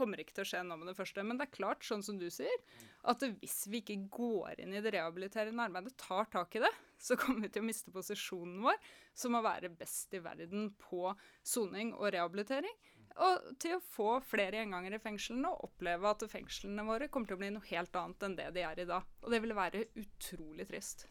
kommer 0.00 0.20
ikke 0.22 0.36
til 0.36 0.46
å 0.46 0.50
skje 0.52 0.62
nå 0.64 0.78
med 0.80 0.90
det 0.90 0.96
første. 0.98 1.24
Men 1.26 1.40
det 1.40 1.48
er 1.48 1.56
klart, 1.56 1.84
sånn 1.86 2.04
som 2.04 2.18
du 2.20 2.28
sier, 2.32 2.62
at 3.10 3.24
hvis 3.42 3.64
vi 3.70 3.82
ikke 3.82 3.98
går 4.12 4.62
inn 4.64 4.72
i 4.76 4.82
det 4.84 4.94
rehabiliterende 4.94 5.66
arbeidet, 5.66 5.96
tar 6.00 6.28
tak 6.32 6.56
i 6.56 6.64
det, 6.64 6.72
så 7.00 7.16
kommer 7.20 7.46
vi 7.46 7.52
til 7.54 7.64
å 7.64 7.68
miste 7.68 7.92
posisjonen 7.94 8.60
vår 8.64 8.80
som 9.16 9.36
å 9.36 9.44
være 9.44 9.72
best 9.72 10.16
i 10.16 10.22
verden 10.24 10.70
på 10.80 11.12
soning 11.46 11.94
og 11.96 12.12
rehabilitering. 12.14 12.74
Og 13.20 13.54
til 13.60 13.76
å 13.76 13.82
få 13.82 14.10
flere 14.24 14.60
gjengangere 14.60 15.00
i 15.00 15.02
fengslene 15.02 15.50
og 15.50 15.70
oppleve 15.70 16.12
at 16.12 16.26
fengslene 16.30 16.84
våre 16.86 17.10
kommer 17.12 17.30
til 17.30 17.38
å 17.38 17.40
bli 17.42 17.50
noe 17.54 17.70
helt 17.70 17.96
annet 17.98 18.26
enn 18.26 18.36
det 18.38 18.50
de 18.54 18.66
er 18.66 18.82
i 18.82 18.88
dag. 18.88 19.08
Og 19.24 19.34
det 19.34 19.40
ville 19.42 19.58
være 19.58 19.88
utrolig 19.98 20.68
trist. 20.70 21.08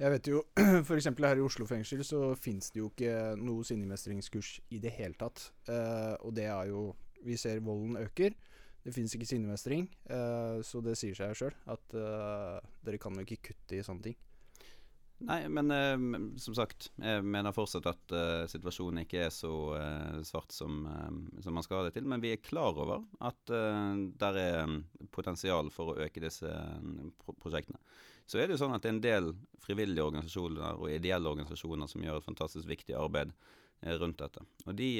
Jeg 0.00 0.14
vet 0.14 0.30
jo, 0.30 0.42
F.eks. 0.86 1.10
her 1.12 1.40
i 1.40 1.44
Oslo 1.44 1.66
fengsel 1.68 2.00
så 2.08 2.30
fins 2.40 2.70
det 2.72 2.80
jo 2.80 2.88
ikke 2.88 3.34
noe 3.40 3.66
sinnemestringskurs 3.68 4.54
i 4.72 4.78
det 4.80 4.94
hele 4.96 5.18
tatt. 5.20 5.50
Eh, 5.68 6.14
og 6.24 6.32
det 6.36 6.46
er 6.48 6.70
jo 6.70 6.90
vi 7.24 7.36
ser 7.36 7.60
volden 7.60 7.98
øker. 8.00 8.32
Det 8.80 8.94
fins 8.96 9.12
ikke 9.12 9.28
sinnemestring, 9.28 9.90
eh, 10.08 10.62
så 10.64 10.80
det 10.80 10.94
sier 10.96 11.16
seg 11.18 11.34
sjøl 11.36 11.56
at 11.68 11.96
eh, 12.00 12.70
dere 12.86 13.00
kan 13.02 13.18
jo 13.18 13.26
ikke 13.26 13.50
kutte 13.50 13.76
i 13.76 13.84
sånne 13.84 14.06
ting. 14.06 14.16
Nei, 15.28 15.38
men 15.52 15.72
eh, 15.74 15.96
som 16.40 16.56
sagt, 16.56 16.88
jeg 16.96 17.24
mener 17.26 17.52
fortsatt 17.52 17.88
at 17.90 18.14
situasjonen 18.50 19.02
ikke 19.04 19.26
er 19.26 19.32
så 19.34 19.52
svart 20.26 20.54
som, 20.54 20.82
som, 21.44 21.56
man 21.56 21.66
skal 21.66 21.80
ha 21.80 21.88
det 21.88 21.94
til. 21.98 22.08
Men 22.08 22.22
vi 22.24 22.32
er 22.34 22.42
klar 22.44 22.72
over 22.72 23.04
at 23.20 23.52
uh, 23.52 23.92
der 24.20 24.40
er 24.40 24.74
potensial 25.12 25.68
for 25.74 25.92
å 25.92 25.98
øke 26.06 26.22
disse 26.24 26.50
pro 27.20 27.36
prosjektene. 27.36 27.80
Så 28.30 28.38
er 28.38 28.46
det 28.46 28.56
jo 28.56 28.62
sånn 28.62 28.76
at 28.76 28.84
det 28.84 28.90
er 28.90 28.96
en 28.96 29.04
del 29.04 29.32
frivillige 29.60 30.06
organisasjoner 30.06 30.78
og 30.78 30.92
ideelle 30.92 31.32
organisasjoner 31.32 31.90
som 31.90 32.04
gjør 32.04 32.20
et 32.20 32.28
fantastisk 32.28 32.68
viktig 32.70 32.94
arbeid 32.94 33.34
rundt 34.00 34.20
dette. 34.20 34.44
Og 34.68 34.76
de 34.78 34.90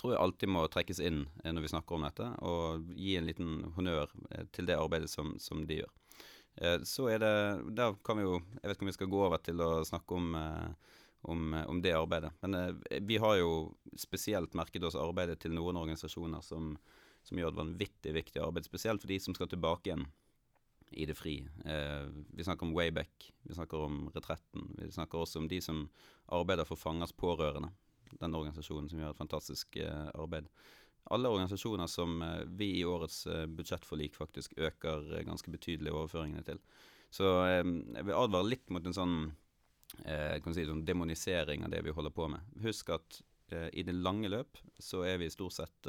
tror 0.00 0.14
jeg 0.14 0.22
alltid 0.24 0.52
må 0.52 0.64
trekkes 0.72 1.00
inn 1.04 1.24
eh, 1.44 1.52
når 1.52 1.66
vi 1.66 1.72
snakker 1.74 1.96
om 1.96 2.06
dette, 2.06 2.28
og 2.46 2.92
gi 2.96 3.16
en 3.18 3.28
liten 3.28 3.56
honnør 3.76 4.12
eh, 4.30 4.46
til 4.54 4.68
det 4.70 4.78
arbeidet 4.80 5.10
som, 5.12 5.34
som 5.42 5.64
de 5.68 5.82
gjør. 5.82 5.90
Eh, 6.56 6.78
så 6.88 7.08
er 7.12 7.20
det 7.22 7.34
Da 7.76 7.92
kan 8.04 8.18
vi 8.18 8.24
jo 8.26 8.38
Jeg 8.58 8.64
vet 8.64 8.76
ikke 8.76 8.86
om 8.86 8.90
vi 8.90 8.96
skal 8.98 9.12
gå 9.12 9.20
over 9.26 9.42
til 9.44 9.62
å 9.64 9.70
snakke 9.86 10.16
om, 10.16 10.34
om, 11.22 11.54
om 11.66 11.82
det 11.82 11.96
arbeidet. 11.96 12.32
Men 12.42 12.80
vi 13.06 13.20
har 13.22 13.36
jo 13.40 13.52
spesielt 13.96 14.56
merket 14.58 14.84
oss 14.84 14.98
arbeidet 14.98 15.40
til 15.40 15.54
noen 15.56 15.78
organisasjoner 15.80 16.42
som, 16.44 16.74
som 17.22 17.38
gjør 17.38 17.52
et 17.52 17.60
vanvittig 17.60 18.16
viktig 18.16 18.42
arbeid. 18.42 18.68
Spesielt 18.68 19.02
for 19.02 19.12
de 19.12 19.20
som 19.20 19.36
skal 19.36 19.50
tilbake 19.52 19.90
igjen 19.90 20.08
i 20.90 21.06
det 21.06 21.14
fri. 21.14 21.48
Eh, 21.64 22.06
vi 22.34 22.44
snakker 22.44 22.66
om 22.66 22.74
Wayback, 22.74 23.32
vi 23.42 23.54
snakker 23.54 23.78
om 23.78 24.10
Retretten. 24.14 24.74
Vi 24.78 24.90
snakker 24.92 25.18
også 25.18 25.38
om 25.38 25.48
de 25.48 25.60
som 25.62 25.84
arbeider 26.26 26.66
for 26.66 26.80
fangers 26.80 27.12
pårørende 27.12 27.70
den 28.18 28.34
organisasjonen 28.34 28.88
som 28.90 28.98
gjør 28.98 29.14
et 29.14 29.20
fantastisk 29.22 29.76
eh, 29.78 30.08
arbeid. 30.18 30.48
Alle 31.04 31.30
organisasjoner 31.32 31.86
som 31.90 32.22
eh, 32.22 32.42
vi 32.46 32.70
i 32.80 32.84
årets 32.84 33.26
eh, 33.26 33.46
budsjettforlik 33.46 34.14
faktisk 34.18 34.56
øker 34.58 35.22
ganske 35.26 35.50
betydelig 35.50 35.92
overføringene 35.92 36.44
til. 36.46 36.60
Så 37.10 37.26
jeg 37.50 37.64
vil 38.06 38.14
advare 38.14 38.46
litt 38.46 38.68
mot 38.70 38.84
en 38.86 38.94
sånn, 38.94 39.14
si, 39.98 40.62
sånn 40.68 40.84
demonisering 40.86 41.64
av 41.66 41.72
det 41.72 41.80
vi 41.82 41.94
holder 41.96 42.14
på 42.14 42.28
med. 42.30 42.52
Husk 42.62 42.92
at 42.94 43.18
i 43.74 43.82
det 43.82 43.96
lange 43.98 44.30
løp 44.30 44.60
så 44.78 45.00
er 45.02 45.18
vi 45.18 45.26
stort 45.34 45.56
sett 45.56 45.88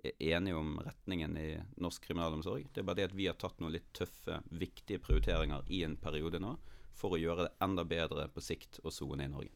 enige 0.00 0.56
om 0.56 0.80
retningen 0.80 1.36
i 1.36 1.60
norsk 1.76 2.08
kriminalomsorg. 2.08 2.70
Det 2.72 2.80
er 2.80 2.88
bare 2.88 3.02
det 3.02 3.10
at 3.10 3.18
vi 3.20 3.28
har 3.28 3.36
tatt 3.36 3.60
noen 3.60 3.76
litt 3.76 3.92
tøffe, 3.92 4.40
viktige 4.48 5.04
prioriteringer 5.04 5.68
i 5.68 5.82
en 5.84 5.98
periode 6.00 6.40
nå 6.40 6.56
for 6.96 7.12
å 7.12 7.20
gjøre 7.20 7.50
det 7.50 7.54
enda 7.64 7.84
bedre 7.84 8.28
på 8.32 8.40
sikt 8.44 8.80
å 8.84 8.92
sone 8.94 9.28
i 9.28 9.32
Norge. 9.32 9.52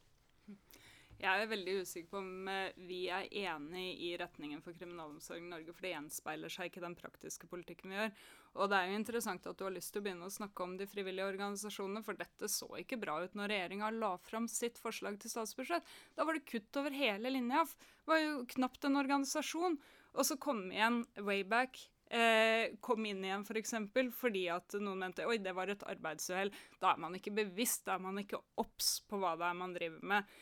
Jeg 1.17 1.41
er 1.41 1.49
veldig 1.49 1.73
usikker 1.81 2.11
på 2.11 2.19
om 2.21 2.49
eh, 2.51 2.75
vi 2.85 2.99
er 3.09 3.25
enig 3.41 3.85
i 4.05 4.11
retningen 4.21 4.61
for 4.61 4.77
kriminalomsorgen 4.77 5.47
i 5.47 5.53
Norge, 5.55 5.73
for 5.73 5.87
det 5.87 5.95
gjenspeiler 5.95 6.53
seg 6.53 6.69
ikke 6.69 6.83
den 6.83 6.95
praktiske 6.99 7.49
politikken 7.49 7.89
vi 7.89 7.97
gjør. 7.97 8.11
Og 8.57 8.69
det 8.69 8.77
er 8.77 8.91
jo 8.91 8.99
interessant 8.99 9.47
at 9.49 9.57
du 9.57 9.63
har 9.65 9.73
lyst 9.73 9.93
til 9.93 10.03
å 10.03 10.05
begynne 10.05 10.29
å 10.29 10.33
snakke 10.33 10.65
om 10.65 10.75
de 10.77 10.85
frivillige 10.89 11.25
organisasjonene, 11.31 12.03
for 12.05 12.17
dette 12.19 12.49
så 12.53 12.69
ikke 12.83 12.99
bra 13.01 13.17
ut 13.25 13.37
når 13.37 13.53
regjeringa 13.53 13.89
la 13.97 14.11
fram 14.21 14.45
sitt 14.51 14.77
forslag 14.81 15.17
til 15.21 15.33
statsbudsjett. 15.33 15.89
Da 16.17 16.25
var 16.27 16.37
det 16.37 16.45
kutt 16.49 16.81
over 16.81 16.93
hele 16.93 17.33
linja. 17.33 17.63
Det 17.65 18.11
var 18.13 18.21
jo 18.21 18.41
knapt 18.53 18.85
en 18.85 19.01
organisasjon. 19.01 19.77
Og 20.17 20.25
så 20.25 20.37
kom 20.41 20.67
igjen 20.69 21.03
Wayback. 21.17 21.79
Eh, 22.09 22.77
kom 22.79 23.05
inn 23.05 23.25
igjen 23.25 23.41
f.eks. 23.41 23.49
For 23.49 23.59
eksempel, 23.59 24.11
fordi 24.15 24.45
at 24.53 24.77
noen 24.79 25.01
mente 25.01 25.25
oi, 25.27 25.39
det 25.43 25.53
var 25.57 25.73
et 25.73 25.85
arbeidsuhell. 25.85 26.53
Da 26.81 26.93
er 26.93 27.01
man 27.03 27.17
ikke 27.17 27.35
bevisst, 27.41 27.87
da 27.89 27.97
er 27.97 28.05
man 28.05 28.21
ikke 28.21 28.39
obs 28.61 28.99
på 29.09 29.19
hva 29.21 29.33
det 29.39 29.49
er 29.49 29.57
man 29.59 29.75
driver 29.75 30.13
med. 30.13 30.37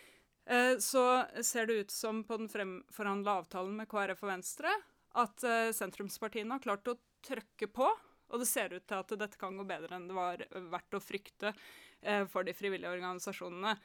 Eh, 0.46 0.78
så 0.80 1.26
ser 1.42 1.66
det 1.66 1.74
ut 1.74 1.92
som 1.92 2.24
på 2.24 2.38
den 2.38 2.50
fremforhandla 2.50 3.40
avtalen 3.42 3.76
med 3.80 3.90
KrF 3.90 4.22
og 4.24 4.30
Venstre 4.30 4.74
at 5.18 5.44
eh, 5.48 5.72
sentrumspartiene 5.74 6.58
har 6.58 6.64
klart 6.64 6.92
å 6.92 7.00
trøkke 7.26 7.70
på. 7.74 7.90
Og 8.34 8.42
det 8.42 8.50
ser 8.50 8.74
ut 8.74 8.86
til 8.86 9.00
at 9.00 9.18
dette 9.22 9.40
kan 9.42 9.58
gå 9.58 9.66
bedre 9.68 9.98
enn 9.98 10.08
det 10.10 10.18
var 10.18 10.42
verdt 10.72 10.98
å 10.98 11.04
frykte 11.04 11.54
eh, 12.02 12.26
for 12.30 12.46
de 12.46 12.56
frivillige 12.58 12.94
organisasjonene. 12.94 13.76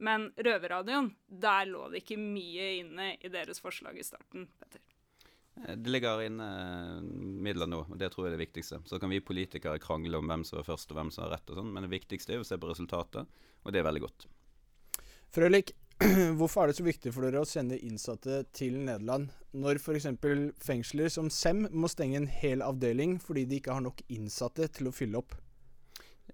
Men 0.00 0.30
Røverradioen, 0.36 1.10
der 1.28 1.66
lå 1.68 1.88
det 1.92 2.04
ikke 2.04 2.20
mye 2.20 2.70
inne 2.80 3.12
i 3.20 3.32
deres 3.32 3.60
forslag 3.60 3.98
i 4.00 4.06
starten. 4.06 4.46
Petter. 4.60 4.80
Det 5.60 5.90
ligger 5.92 6.22
inne 6.24 6.46
midler 7.02 7.68
nå, 7.68 7.82
og 7.90 7.98
det 8.00 8.08
tror 8.12 8.26
jeg 8.26 8.32
er 8.32 8.38
det 8.38 8.44
viktigste. 8.46 8.78
Så 8.88 9.00
kan 9.02 9.12
vi 9.12 9.20
politikere 9.20 9.82
krangle 9.82 10.20
om 10.20 10.30
hvem 10.30 10.44
som 10.46 10.60
er 10.60 10.64
først 10.64 10.92
og 10.92 10.96
hvem 10.96 11.10
som 11.12 11.26
har 11.26 11.34
rett, 11.34 11.50
og 11.52 11.60
sånn, 11.60 11.72
men 11.74 11.84
det 11.84 11.92
viktigste 11.92 12.32
er 12.32 12.40
å 12.40 12.46
se 12.46 12.56
på 12.56 12.70
resultatet, 12.70 13.28
og 13.60 13.74
det 13.74 13.82
er 13.82 13.88
veldig 13.90 14.04
godt. 14.06 14.28
Frølik, 15.34 15.74
Hvorfor 16.38 16.62
er 16.62 16.70
det 16.70 16.78
så 16.78 16.84
viktig 16.86 17.10
for 17.12 17.26
dere 17.26 17.42
å 17.42 17.48
sende 17.48 17.76
innsatte 17.84 18.38
til 18.56 18.78
Nederland, 18.80 19.28
når 19.52 19.82
f.eks. 19.82 20.06
fengsler 20.64 21.12
som 21.12 21.28
SEM 21.28 21.66
må 21.76 21.90
stenge 21.92 22.16
en 22.16 22.28
hel 22.30 22.64
avdeling 22.64 23.18
fordi 23.20 23.44
de 23.50 23.58
ikke 23.60 23.74
har 23.76 23.84
nok 23.84 24.00
innsatte 24.08 24.70
til 24.72 24.88
å 24.88 24.94
fylle 24.96 25.20
opp? 25.20 25.34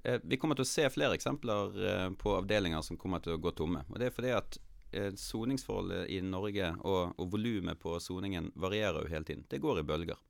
Eh, 0.04 0.20
vi 0.22 0.38
kommer 0.38 0.54
til 0.54 0.62
å 0.62 0.70
se 0.70 0.86
flere 0.94 1.18
eksempler 1.18 1.82
eh, 1.82 2.06
på 2.20 2.36
avdelinger 2.36 2.84
som 2.86 3.00
kommer 3.00 3.24
til 3.24 3.34
å 3.34 3.42
gå 3.42 3.50
tomme. 3.58 3.82
og 3.90 3.98
Det 3.98 4.06
er 4.06 4.14
fordi 4.14 4.32
at 4.36 4.60
eh, 4.92 5.10
soningsforholdet 5.18 6.14
i 6.14 6.20
Norge 6.22 6.70
og, 6.84 7.16
og 7.18 7.34
volumet 7.34 7.82
på 7.82 7.98
soningen 7.98 8.52
varierer 8.54 9.02
jo 9.02 9.10
hele 9.16 9.26
tiden. 9.26 9.48
Det 9.50 9.62
går 9.64 9.82
i 9.82 9.88
bølger. 9.88 10.20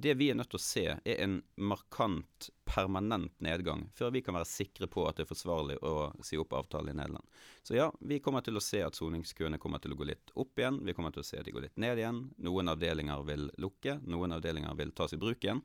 Det 0.00 0.14
vi 0.16 0.30
er 0.32 0.36
nødt 0.38 0.48
til 0.52 0.56
å 0.56 0.62
se, 0.62 0.82
er 0.96 1.18
en 1.20 1.34
markant, 1.60 2.48
permanent 2.64 3.34
nedgang 3.44 3.82
før 3.96 4.12
vi 4.14 4.22
kan 4.24 4.36
være 4.36 4.48
sikre 4.48 4.86
på 4.88 5.04
at 5.08 5.18
det 5.18 5.26
er 5.26 5.28
forsvarlig 5.28 5.76
å 5.84 6.10
si 6.24 6.38
opp 6.40 6.54
avtalen 6.56 6.94
i 6.94 6.96
Nederland. 7.02 7.26
Så 7.66 7.76
ja, 7.76 7.90
vi 8.00 8.20
kommer 8.24 8.44
til 8.46 8.56
å 8.56 8.62
se 8.64 8.80
at 8.86 8.96
soningskøene 8.96 9.60
kommer 9.60 9.82
til 9.82 9.92
å 9.92 9.98
gå 10.00 10.08
litt 10.08 10.32
opp 10.40 10.60
igjen. 10.60 10.80
Vi 10.86 10.94
kommer 10.96 11.12
til 11.12 11.24
å 11.24 11.26
se 11.26 11.40
at 11.40 11.48
de 11.48 11.52
går 11.52 11.66
litt 11.66 11.82
ned 11.82 12.00
igjen. 12.00 12.22
Noen 12.46 12.72
avdelinger 12.72 13.26
vil 13.28 13.48
lukke, 13.60 13.98
noen 14.08 14.38
avdelinger 14.38 14.78
vil 14.78 14.94
tas 14.96 15.12
i 15.12 15.20
bruk 15.20 15.44
igjen. 15.44 15.60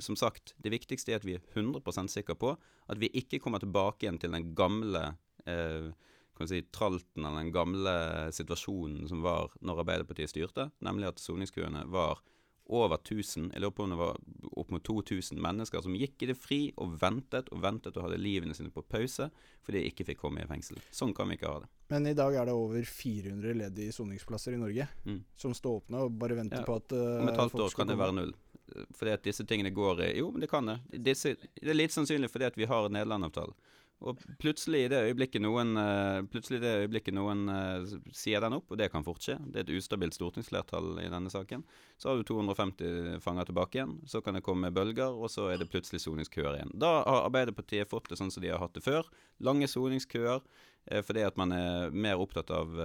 Som 0.00 0.16
sagt, 0.20 0.54
det 0.56 0.72
viktigste 0.72 1.12
er 1.12 1.20
at 1.20 1.28
vi 1.28 1.36
er 1.36 1.44
100% 1.52 2.12
sikre 2.12 2.38
på 2.40 2.54
at 2.54 3.02
vi 3.02 3.12
ikke 3.20 3.42
kommer 3.44 3.60
tilbake 3.60 4.06
igjen 4.06 4.20
til 4.22 4.32
den 4.32 4.54
gamle 4.56 5.10
eh, 5.44 5.92
kan 6.38 6.48
si, 6.48 6.62
tralten 6.72 7.24
eller 7.24 7.42
den 7.42 7.52
gamle 7.52 7.94
situasjonen 8.32 9.08
som 9.10 9.24
var 9.24 9.52
når 9.60 9.82
Arbeiderpartiet 9.82 10.30
styrte, 10.30 10.68
nemlig 10.86 11.10
at 11.10 11.22
soningskøene 11.22 11.84
var 11.90 12.22
over 12.68 12.98
1000, 13.00 13.50
jeg 13.54 13.62
lurer 13.62 13.72
på 13.72 13.84
om 13.86 13.92
det 13.92 13.98
var 13.98 14.18
opp 14.60 14.72
mot 14.74 14.84
2000 14.84 15.40
mennesker 15.40 15.82
som 15.84 15.94
gikk 15.96 16.22
i 16.22 16.28
det 16.30 16.36
fri 16.36 16.58
og 16.76 16.98
ventet 17.00 17.48
og 17.54 17.62
ventet 17.64 17.96
og 17.96 18.04
hadde 18.04 18.20
livene 18.20 18.56
sine 18.56 18.72
på 18.74 18.84
pause 18.84 19.30
fordi 19.64 19.80
de 19.80 19.90
ikke 19.90 20.06
fikk 20.10 20.20
komme 20.20 20.44
i 20.44 20.48
fengsel. 20.48 20.80
Sånn 20.92 21.14
kan 21.16 21.30
vi 21.30 21.38
ikke 21.38 21.48
ha 21.48 21.62
det. 21.64 21.70
Men 21.92 22.10
i 22.10 22.14
dag 22.16 22.36
er 22.36 22.48
det 22.48 22.56
over 22.56 22.84
400 22.84 23.56
ledige 23.62 23.94
soningsplasser 23.96 24.56
i 24.56 24.60
Norge 24.60 24.88
mm. 25.04 25.22
som 25.40 25.56
står 25.56 25.82
åpne 25.82 26.04
og 26.04 26.20
bare 26.20 26.36
venter 26.36 26.60
ja. 26.60 26.68
på 26.68 26.76
at 26.76 26.92
uh, 26.96 27.22
Om 27.22 27.32
et 27.32 27.40
halvt 27.40 27.64
år 27.64 27.76
kan 27.76 27.88
det 27.88 27.98
være 28.00 28.16
null. 28.20 28.36
Fordi 28.98 29.14
at 29.16 29.24
disse 29.24 29.48
tingene 29.48 29.72
går 29.72 30.04
i 30.04 30.12
Jo, 30.18 30.28
men 30.32 30.44
det 30.44 30.50
kan 30.52 30.68
det. 30.68 30.78
Disse, 30.92 31.34
det 31.56 31.72
er 31.72 31.78
litt 31.78 31.94
sannsynlig 31.94 32.28
fordi 32.32 32.50
at 32.50 32.58
vi 32.60 32.68
har 32.68 32.92
Nederland-avtalen. 32.92 33.56
Og 34.06 34.20
plutselig 34.38 34.84
i 34.84 34.90
det 34.92 34.98
øyeblikket 35.08 35.42
noen, 35.42 35.72
uh, 35.74 36.22
plutselig 36.30 36.60
i 36.60 36.62
det 36.62 36.74
øyeblikket 36.84 37.16
noen 37.16 37.48
uh, 37.50 37.96
sier 38.14 38.42
den 38.44 38.54
opp, 38.54 38.70
og 38.70 38.78
det 38.78 38.90
kan 38.92 39.02
fort 39.06 39.24
skje, 39.24 39.34
det 39.50 39.58
er 39.58 39.64
et 39.66 39.72
ustabilt 39.80 40.14
stortingsflertall 40.14 41.00
i 41.02 41.08
denne 41.10 41.32
saken, 41.32 41.64
så 41.98 42.12
har 42.12 42.20
du 42.20 42.28
250 42.28 43.18
fanger 43.24 43.48
tilbake 43.48 43.80
igjen. 43.80 43.96
Så 44.06 44.22
kan 44.22 44.38
det 44.38 44.44
komme 44.46 44.70
bølger, 44.74 45.16
og 45.18 45.32
så 45.34 45.48
er 45.50 45.58
det 45.58 45.70
plutselig 45.72 46.04
soningskøer 46.04 46.60
igjen. 46.60 46.70
Da 46.78 46.92
har 47.00 47.24
Arbeiderpartiet 47.24 47.90
fått 47.90 48.12
det 48.12 48.20
sånn 48.20 48.30
som 48.30 48.44
de 48.44 48.52
har 48.54 48.62
hatt 48.62 48.76
det 48.78 48.84
før. 48.86 49.08
Lange 49.42 49.66
soningskøer 49.70 50.44
uh, 50.46 51.00
fordi 51.02 51.24
at 51.26 51.40
man 51.40 51.54
er 51.56 51.90
mer 51.90 52.22
opptatt 52.22 52.52
av, 52.54 52.78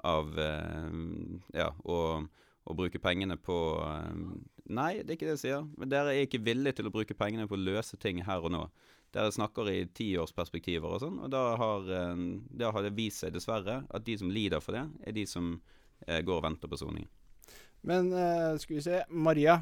av 0.00 0.38
ja, 1.52 1.68
å, 1.84 1.98
å 2.64 2.76
bruke 2.78 3.02
pengene 3.02 3.36
på 3.36 3.58
Nei, 4.70 5.00
det 5.02 5.12
er 5.12 5.16
ikke 5.16 5.26
det 5.26 5.34
jeg 5.34 5.42
sier. 5.42 5.68
Men 5.76 5.90
dere 5.90 6.14
er 6.14 6.24
ikke 6.24 6.40
villige 6.46 6.78
til 6.78 6.88
å 6.88 6.92
bruke 6.94 7.16
pengene 7.18 7.48
på 7.50 7.56
å 7.58 7.60
løse 7.60 7.98
ting 8.00 8.22
her 8.24 8.44
og 8.46 8.54
nå. 8.54 8.64
Dere 9.10 9.32
snakker 9.34 9.70
i 9.72 9.78
tiårsperspektiver 9.90 10.92
og 10.94 11.00
sånn, 11.02 11.16
og 11.24 11.30
da 11.32 11.42
har, 11.58 11.88
eh, 11.96 12.20
da 12.62 12.70
har, 12.70 12.86
det 12.86 12.94
vist 12.94 13.24
seg 13.24 13.34
dessverre 13.34 13.80
at 13.90 14.06
de 14.06 14.14
som 14.20 14.30
lider 14.30 14.62
for 14.62 14.78
det, 14.78 14.84
er 15.06 15.16
de 15.16 15.24
som 15.26 15.56
eh, 16.06 16.20
går 16.22 16.38
og 16.38 16.46
venter 16.46 16.70
på 16.70 16.78
soning. 16.78 17.08
Men 17.80 18.12
uh, 18.12 18.58
skal 18.60 18.76
vi 18.76 18.82
se 18.84 19.04
Maria. 19.08 19.60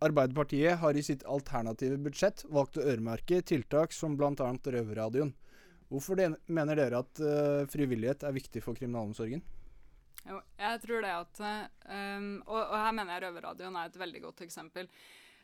Arbeiderpartiet 0.00 0.80
har 0.80 0.96
i 0.96 1.04
sitt 1.04 1.22
alternative 1.28 1.98
budsjett 2.00 2.42
valgt 2.48 2.78
å 2.80 2.84
øremerke 2.88 3.42
tiltak 3.46 3.92
som 3.92 4.16
bl.a. 4.18 4.32
Røverradioen. 4.32 5.34
Hvorfor 5.90 6.16
det, 6.16 6.30
mener 6.48 6.78
dere 6.78 7.02
at 7.04 7.20
uh, 7.20 7.66
frivillighet 7.70 8.24
er 8.24 8.34
viktig 8.34 8.62
for 8.64 8.78
kriminalomsorgen? 8.78 9.42
Jo, 10.24 10.40
jeg 10.60 10.80
tror 10.82 11.04
det 11.04 11.10
at 11.14 11.40
um, 11.42 12.30
og, 12.44 12.58
og, 12.58 12.76
her 12.76 12.94
mener 12.96 13.14
jeg 13.16 13.24
Røverradioen 13.26 13.76
er 13.80 13.90
et 13.90 14.00
veldig 14.00 14.24
godt 14.26 14.42
eksempel. 14.46 14.88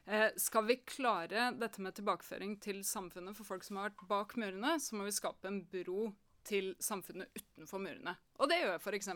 Eh, 0.07 0.31
skal 0.39 0.69
vi 0.69 0.77
klare 0.87 1.49
dette 1.59 1.83
med 1.83 1.97
tilbakeføring 1.99 2.55
til 2.63 2.85
samfunnet 2.87 3.35
for 3.35 3.49
folk 3.49 3.65
som 3.67 3.81
har 3.81 3.91
vært 3.91 4.07
bak 4.07 4.37
murene, 4.39 4.77
så 4.79 4.95
må 4.95 5.09
vi 5.09 5.15
skape 5.17 5.51
en 5.51 5.65
bro 5.67 6.13
til 6.47 6.73
samfunnet 6.83 7.31
utenfor 7.35 7.81
murene. 7.83 8.15
Og 8.41 8.51
det 8.51 8.59
gjør 8.61 8.77
f.eks. 8.79 9.09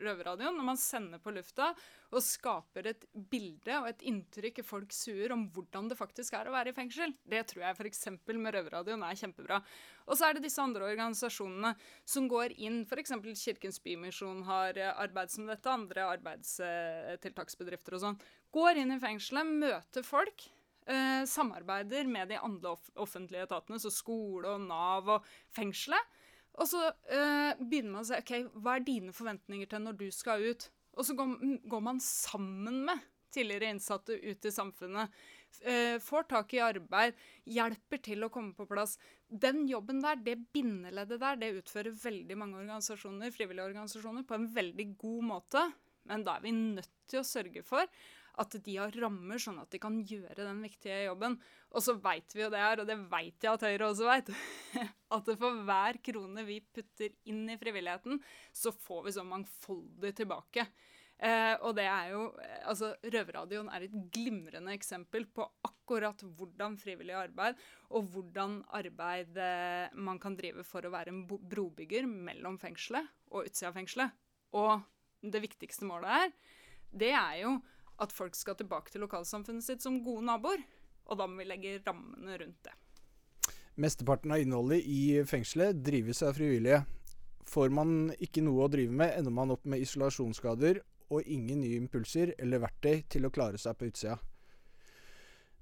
Røverradioen 0.00 0.56
når 0.56 0.66
man 0.66 0.78
sender 0.80 1.20
på 1.22 1.32
lufta 1.34 1.70
og 2.10 2.24
skaper 2.24 2.90
et 2.92 3.06
bilde 3.30 3.78
og 3.80 3.88
et 3.90 4.04
inntrykk 4.10 4.60
i 4.62 4.66
folks 4.66 5.02
huer 5.10 5.34
om 5.34 5.46
hvordan 5.52 5.90
det 5.90 5.98
faktisk 5.98 6.36
er 6.38 6.48
å 6.48 6.54
være 6.54 6.72
i 6.72 6.76
fengsel. 6.76 7.14
Det 7.22 7.42
tror 7.50 7.66
jeg 7.66 7.78
f.eks. 7.78 8.06
med 8.30 8.54
Røverradioen 8.56 9.04
er 9.06 9.18
kjempebra. 9.18 9.60
Og 10.06 10.18
så 10.18 10.28
er 10.28 10.36
det 10.36 10.44
disse 10.46 10.62
andre 10.62 10.88
organisasjonene 10.90 11.74
som 12.08 12.28
går 12.30 12.56
inn, 12.58 12.82
f.eks. 12.86 13.16
Kirkens 13.42 13.80
Bymisjon 13.82 14.44
har 14.48 14.78
eh, 14.78 14.94
arbeid 15.02 15.34
som 15.34 15.50
dette, 15.50 15.70
andre 15.70 16.06
arbeidstiltaksbedrifter 16.16 17.98
og 17.98 18.06
sånn. 18.06 18.22
Går 18.54 18.82
inn 18.82 18.96
i 18.96 19.02
fengselet, 19.02 19.52
møter 19.60 20.06
folk. 20.06 20.48
Eh, 20.90 21.22
samarbeider 21.28 22.08
med 22.10 22.32
de 22.32 22.38
andre 22.40 22.72
offentlige 22.98 23.44
etatene, 23.46 23.78
så 23.78 23.92
skole 23.94 24.56
og 24.56 24.64
Nav 24.64 25.10
og 25.18 25.26
fengselet 25.54 26.18
og 26.60 26.68
så 26.68 26.82
uh, 26.90 27.56
begynner 27.60 27.94
man 27.94 28.04
å 28.04 28.08
si 28.10 28.18
OK, 28.18 28.34
hva 28.60 28.76
er 28.76 28.84
dine 28.84 29.14
forventninger 29.16 29.70
til 29.70 29.84
når 29.86 29.96
du 30.00 30.08
skal 30.12 30.44
ut? 30.44 30.68
Og 30.98 31.06
så 31.06 31.16
går, 31.16 31.32
går 31.70 31.82
man 31.86 32.02
sammen 32.04 32.82
med 32.88 33.06
tidligere 33.32 33.70
innsatte 33.70 34.16
ut 34.18 34.44
i 34.44 34.52
samfunnet. 34.52 35.12
Uh, 35.64 35.96
får 36.02 36.26
tak 36.30 36.52
i 36.54 36.62
arbeid, 36.64 37.16
hjelper 37.48 38.02
til 38.04 38.26
å 38.26 38.30
komme 38.32 38.52
på 38.58 38.66
plass. 38.68 38.98
Den 39.30 39.64
jobben 39.70 40.02
der, 40.04 40.20
det 40.20 40.36
bindeleddet 40.54 41.22
der, 41.22 41.38
det 41.40 41.54
utfører 41.62 41.96
veldig 41.96 42.38
mange 42.38 42.60
organisasjoner, 42.60 43.32
frivillige 43.34 43.70
organisasjoner 43.70 44.26
på 44.26 44.36
en 44.36 44.48
veldig 44.54 44.88
god 45.00 45.28
måte. 45.30 45.64
Men 46.10 46.26
da 46.26 46.36
er 46.36 46.44
vi 46.44 46.56
nødt 46.56 46.92
til 47.10 47.22
å 47.22 47.26
sørge 47.26 47.62
for 47.66 47.86
at 48.38 48.54
de 48.64 48.76
har 48.76 48.94
rammer 49.02 49.40
sånn 49.42 49.58
at 49.62 49.72
de 49.72 49.80
kan 49.82 49.96
gjøre 50.06 50.44
den 50.46 50.62
viktige 50.64 51.02
jobben. 51.06 51.36
Og 51.74 51.84
så 51.84 51.96
veit 52.02 52.34
vi 52.34 52.44
jo 52.44 52.52
det 52.52 52.62
her, 52.62 52.82
og 52.82 52.88
det 52.88 52.98
veit 53.10 53.42
jeg 53.42 53.52
at 53.52 53.66
Høyre 53.66 53.90
også 53.90 54.08
veit, 54.08 54.30
at 55.16 55.34
for 55.40 55.64
hver 55.66 56.00
krone 56.06 56.46
vi 56.46 56.60
putter 56.62 57.12
inn 57.30 57.44
i 57.50 57.58
frivilligheten, 57.60 58.22
så 58.52 58.72
får 58.74 59.04
vi 59.06 59.16
så 59.18 59.26
mangfoldig 59.26 60.14
tilbake. 60.22 60.66
Eh, 61.20 61.52
og 61.68 61.74
det 61.76 61.84
er 61.84 62.14
jo 62.14 62.22
Altså, 62.70 62.94
Røverradioen 63.04 63.68
er 63.68 63.84
et 63.84 63.96
glimrende 64.14 64.72
eksempel 64.72 65.26
på 65.28 65.44
akkurat 65.66 66.22
hvordan 66.38 66.78
frivillig 66.80 67.12
arbeid 67.18 67.58
og 67.90 68.08
hvordan 68.14 68.60
arbeid 68.78 69.36
eh, 69.36 69.92
man 70.00 70.20
kan 70.22 70.36
drive 70.38 70.64
for 70.64 70.86
å 70.86 70.92
være 70.94 71.12
en 71.12 71.26
brobygger 71.26 72.08
mellom 72.08 72.56
fengselet 72.62 73.10
og 73.34 73.50
utsida 73.50 73.68
av 73.72 73.76
fengselet. 73.76 74.16
Og 74.56 74.80
det 75.20 75.42
viktigste 75.44 75.88
målet 75.88 76.14
her, 76.14 76.32
det 77.02 77.12
er 77.12 77.36
jo 77.42 77.52
at 78.00 78.14
folk 78.14 78.36
skal 78.38 78.56
tilbake 78.58 78.92
til 78.92 79.04
lokalsamfunnet 79.04 79.64
sitt 79.64 79.84
som 79.84 80.00
gode 80.04 80.26
naboer. 80.28 80.62
Og 81.10 81.18
da 81.18 81.26
må 81.26 81.40
vi 81.40 81.48
legge 81.48 81.80
rammene 81.86 82.38
rundt 82.40 82.66
det. 82.66 82.76
Mesteparten 83.80 84.32
av 84.34 84.42
innholdet 84.42 84.84
i 84.84 85.20
fengselet 85.26 85.78
drives 85.84 86.22
av 86.26 86.36
frivillige. 86.36 86.82
Får 87.50 87.72
man 87.74 88.10
ikke 88.22 88.44
noe 88.44 88.66
å 88.66 88.70
drive 88.70 88.94
med, 88.94 89.14
ender 89.18 89.34
man 89.34 89.54
opp 89.54 89.64
med 89.66 89.82
isolasjonsskader 89.82 90.82
og 91.10 91.26
ingen 91.26 91.62
nye 91.64 91.78
impulser 91.80 92.34
eller 92.38 92.62
verktøy 92.62 93.06
til 93.10 93.26
å 93.26 93.32
klare 93.34 93.58
seg 93.58 93.78
på 93.78 93.88
utsida. 93.90 94.18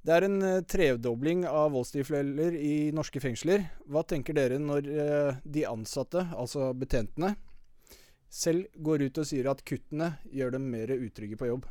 Det 0.04 0.14
er 0.14 0.24
en 0.24 0.42
eh, 0.44 0.64
tredobling 0.68 1.42
av 1.48 1.72
voldstilfeller 1.74 2.54
i 2.54 2.90
norske 2.96 3.20
fengsler. 3.20 3.64
Hva 3.90 4.04
tenker 4.06 4.36
dere 4.36 4.60
når 4.62 4.88
eh, 4.88 5.40
de 5.44 5.64
ansatte, 5.68 6.22
altså 6.38 6.70
betjentene, 6.78 7.34
selv 8.28 8.68
går 8.84 9.08
ut 9.08 9.20
og 9.20 9.28
sier 9.28 9.48
at 9.50 9.64
kuttene 9.66 10.14
gjør 10.32 10.54
dem 10.56 10.68
mer 10.70 10.92
utrygge 10.94 11.40
på 11.40 11.50
jobb? 11.50 11.66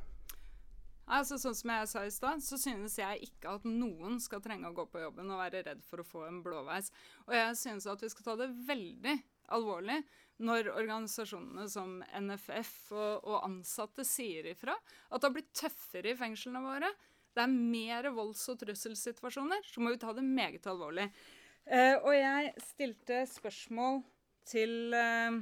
Altså, 1.08 1.38
sånn 1.40 1.56
som 1.56 1.72
jeg 1.72 1.88
sa 1.88 2.04
i 2.04 2.12
stad, 2.12 2.44
så 2.44 2.58
synes 2.60 2.98
jeg 3.00 3.30
ikke 3.30 3.54
at 3.56 3.68
noen 3.68 4.18
skal 4.20 4.42
trenge 4.44 4.68
å 4.68 4.76
gå 4.76 4.84
på 4.92 5.00
jobben 5.06 5.32
og 5.32 5.40
være 5.40 5.64
redd 5.70 5.84
for 5.88 6.04
å 6.04 6.08
få 6.08 6.26
en 6.28 6.42
blåveis. 6.44 6.92
Og 7.30 7.36
jeg 7.38 7.58
synes 7.62 7.88
at 7.88 8.04
vi 8.04 8.10
skal 8.12 8.28
ta 8.28 8.36
det 8.42 8.50
veldig 8.68 9.16
alvorlig 9.56 10.02
når 10.44 10.68
organisasjonene 10.74 11.66
som 11.72 12.02
NFF 12.04 12.74
og, 12.92 13.24
og 13.24 13.46
ansatte 13.48 14.04
sier 14.06 14.52
ifra 14.52 14.76
at 14.76 15.22
det 15.22 15.30
har 15.30 15.36
blitt 15.38 15.54
tøffere 15.56 16.12
i 16.12 16.20
fengslene 16.20 16.62
våre. 16.66 16.92
Det 17.38 17.46
er 17.46 17.56
mer 17.56 18.12
volds- 18.12 18.48
og 18.52 18.60
trusselsituasjoner, 18.62 19.64
så 19.64 19.82
må 19.82 19.94
vi 19.94 20.02
ta 20.02 20.12
det 20.18 20.26
meget 20.26 20.68
alvorlig. 20.68 21.08
Eh, 21.68 21.96
og 22.02 22.14
jeg 22.16 22.54
stilte 22.64 23.24
spørsmål 23.30 24.02
til 24.48 24.96
eh, 24.96 25.40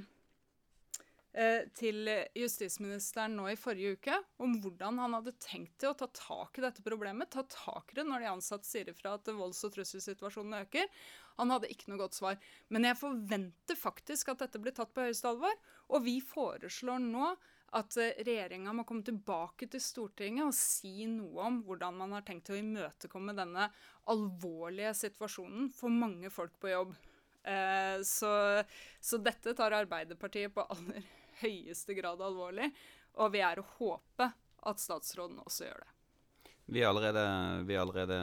til 1.75 2.07
justisministeren 2.37 3.33
nå 3.35 3.49
i 3.51 3.57
forrige 3.59 3.97
uke 3.97 4.15
om 4.39 4.53
hvordan 4.63 5.01
han 5.03 5.17
hadde 5.17 5.33
tenkt 5.43 5.73
til 5.81 5.91
å 5.91 5.97
ta 5.99 6.07
tak 6.15 6.55
i 6.55 6.63
dette 6.63 6.83
problemet. 6.85 7.27
Ta 7.33 7.43
tak 7.51 7.91
i 7.91 7.97
det 7.97 8.05
når 8.07 8.23
de 8.23 8.29
ansatte 8.31 8.69
sier 8.69 8.87
ifra 8.87 9.17
at 9.17 9.27
volds- 9.35 9.59
og 9.67 9.73
trusselsituasjonen 9.75 10.61
øker. 10.61 10.87
Han 11.39 11.51
hadde 11.51 11.71
ikke 11.71 11.91
noe 11.91 11.99
godt 12.05 12.15
svar. 12.17 12.39
Men 12.71 12.87
jeg 12.87 12.99
forventer 13.01 13.79
faktisk 13.79 14.31
at 14.31 14.45
dette 14.45 14.61
blir 14.63 14.75
tatt 14.75 14.93
på 14.95 15.09
høyeste 15.09 15.27
alvor. 15.31 15.59
Og 15.91 16.05
vi 16.05 16.21
foreslår 16.23 17.03
nå 17.03 17.33
at 17.75 17.97
eh, 17.99 18.13
regjeringa 18.23 18.73
må 18.75 18.85
komme 18.87 19.05
tilbake 19.05 19.67
til 19.71 19.83
Stortinget 19.83 20.47
og 20.47 20.55
si 20.55 21.07
noe 21.09 21.49
om 21.49 21.59
hvordan 21.65 21.99
man 21.99 22.15
har 22.15 22.23
tenkt 22.27 22.47
til 22.47 22.57
å 22.57 22.61
imøtekomme 22.61 23.35
denne 23.35 23.67
alvorlige 24.11 24.93
situasjonen 25.01 25.69
for 25.75 25.91
mange 25.91 26.31
folk 26.33 26.55
på 26.61 26.71
jobb. 26.71 26.95
Eh, 27.45 27.99
så, 28.07 28.31
så, 29.01 29.19
dette 29.21 29.53
tar 29.57 29.75
Arbeiderpartiet 29.77 30.53
på 30.55 30.65
aller 30.65 31.03
høyeste 31.41 31.97
grad 31.97 32.21
alvorlig, 32.23 32.71
og 33.19 33.31
vi 33.33 33.43
er 33.43 33.59
å 33.61 33.67
håpe 33.77 34.31
at 34.65 34.81
statsråden 34.81 35.39
også 35.43 35.67
gjør 35.67 35.83
det. 35.83 35.91
Vi 36.67 36.83
har 36.83 36.89
allerede, 36.89 37.63
vi 37.63 37.77
allerede 37.77 38.17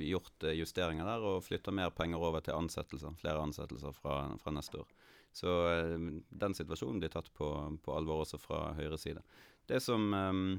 gjort 0.00 0.42
eh, 0.42 0.56
justeringer 0.56 1.04
der 1.04 1.24
og 1.28 1.44
flytta 1.44 1.74
mer 1.76 1.90
penger 1.92 2.22
over 2.24 2.40
til 2.40 2.56
ansettelser. 2.56 3.12
Flere 3.20 3.42
ansettelser 3.44 3.92
fra, 3.92 4.14
fra 4.40 4.54
neste 4.56 4.80
år. 4.80 4.94
Så 5.32 5.48
uh, 5.48 6.06
den 6.28 6.54
situasjonen 6.56 7.00
blir 7.00 7.12
tatt 7.12 7.28
på, 7.36 7.48
på, 7.84 7.92
alvor 7.96 8.24
også 8.24 8.40
fra 8.40 8.70
høyre 8.76 8.96
side. 9.00 9.20
Det 9.68 9.80
som, 9.84 10.08
um, 10.12 10.56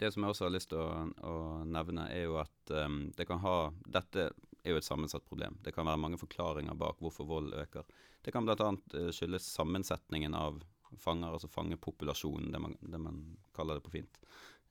det 0.00 0.12
som 0.12 0.24
jeg 0.24 0.32
også 0.32 0.46
har 0.46 0.54
lyst 0.56 0.72
til 0.72 0.80
å, 0.80 1.04
å 1.28 1.36
nevne, 1.68 2.08
er 2.12 2.24
jo 2.24 2.40
at 2.40 2.72
det 3.16 3.24
kan 3.28 3.40
ha 3.40 3.54
Dette 3.84 4.30
er 4.60 4.74
jo 4.74 4.80
et 4.80 4.84
sammensatt 4.84 5.24
problem. 5.28 5.56
Det 5.64 5.72
kan 5.76 5.88
være 5.88 6.00
mange 6.00 6.20
forklaringer 6.20 6.76
bak 6.76 7.00
hvorfor 7.00 7.28
vold 7.28 7.54
øker. 7.56 7.88
Det 8.20 8.32
kan 8.32 8.44
bl.a. 8.44 8.68
skyldes 9.12 9.48
sammensetningen 9.48 10.36
av 10.36 10.60
fanger, 10.98 11.32
altså 11.32 11.48
fangepopulasjonen, 11.48 12.52
det 12.52 12.60
man, 12.62 12.76
det 12.80 12.98
man 12.98 13.20
kaller 13.56 13.78
det 13.78 13.84
på 13.86 13.94
fint. 13.94 14.20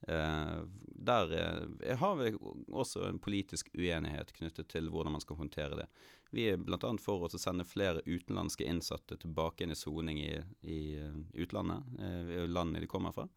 Eh, 0.08 0.60
der 0.84 1.32
eh, 1.32 1.98
har 1.98 2.16
vi 2.16 2.32
også 2.72 3.04
en 3.08 3.18
politisk 3.18 3.68
uenighet 3.74 4.32
knyttet 4.32 4.68
til 4.72 4.88
hvordan 4.88 5.12
man 5.12 5.24
skal 5.24 5.36
håndtere 5.36 5.82
det. 5.82 5.86
Vi 6.30 6.46
er 6.52 6.60
bl.a. 6.62 6.92
for 7.02 7.26
å 7.26 7.40
sende 7.40 7.66
flere 7.68 8.04
utenlandske 8.06 8.64
innsatte 8.64 9.18
tilbake 9.20 9.64
inn 9.64 9.74
i 9.74 9.78
soning 9.78 10.22
i, 10.22 10.36
i, 10.62 10.80
eh, 11.00 11.18
utlandet, 11.44 11.84
eh, 12.00 12.46
landet 12.48 12.86
de 12.86 12.90
kommer 12.90 13.12
fra. 13.12 13.28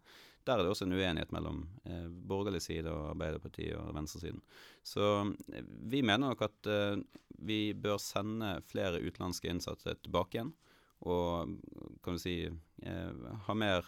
Der 0.44 0.60
er 0.60 0.66
det 0.66 0.74
også 0.74 0.88
en 0.88 0.96
uenighet 0.96 1.32
mellom 1.32 1.64
eh, 1.88 2.08
borgerlig 2.08 2.62
side 2.66 2.92
og 2.92 3.14
Arbeiderpartiet 3.14 3.78
og 3.80 3.94
venstresiden. 3.96 4.42
Så 4.84 5.10
eh, 5.52 5.64
vi 5.68 6.04
mener 6.04 6.30
nok 6.30 6.44
at 6.48 6.72
eh, 6.72 7.00
vi 7.44 7.62
bør 7.76 8.00
sende 8.00 8.58
flere 8.68 9.02
utenlandske 9.04 9.52
innsatte 9.52 9.96
tilbake 10.04 10.40
igjen 10.40 10.54
og 11.04 11.56
kan 12.04 12.18
du 12.18 12.22
si 12.22 12.38
eh, 12.48 13.26
ha 13.48 13.56
mer 13.58 13.88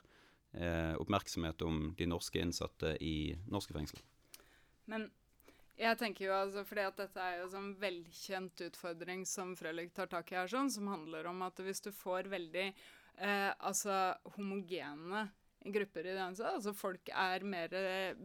eh, 0.54 0.96
oppmerksomhet 1.00 1.62
om 1.66 1.94
de 1.98 2.08
norske 2.10 2.42
innsatte 2.42 2.96
i 3.04 3.36
norske 3.52 3.76
fengsler. 3.76 4.04
Men 4.92 5.08
jeg 5.76 6.00
tenker 6.00 6.30
jo 6.30 6.36
altså, 6.36 6.64
fordi 6.68 6.84
at 6.88 7.00
Dette 7.00 7.24
er 7.24 7.40
jo 7.40 7.48
en 7.48 7.56
sånn 7.56 7.72
velkjent 7.82 8.62
utfordring 8.70 9.26
som 9.28 9.56
Frølich 9.60 9.92
tar 9.96 10.12
tak 10.12 10.32
i 10.32 10.38
her, 10.40 10.52
sånn, 10.52 10.72
som 10.72 10.92
handler 10.92 11.28
om 11.32 11.42
at 11.48 11.60
hvis 11.64 11.84
du 11.84 11.92
får 11.96 12.30
veldig 12.32 12.68
eh, 12.70 13.52
altså, 13.60 14.14
homogene 14.38 15.28
grupper 15.66 16.06
i 16.06 16.14
det 16.14 16.22
altså 16.22 16.74
folk 16.78 17.10
er 17.10 17.44
mer 17.48 17.74
eh, 17.74 18.16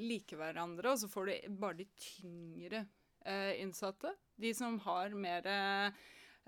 like 0.00 0.38
hverandre, 0.38 0.92
og 0.92 1.02
så 1.02 1.10
får 1.10 1.28
du 1.28 1.58
bare 1.60 1.80
de 1.82 1.86
tyngre 2.00 2.84
eh, 3.26 3.60
innsatte. 3.60 4.14
De 4.40 4.52
som 4.56 4.78
har 4.86 5.12
mer 5.18 5.46
eh, 5.50 6.00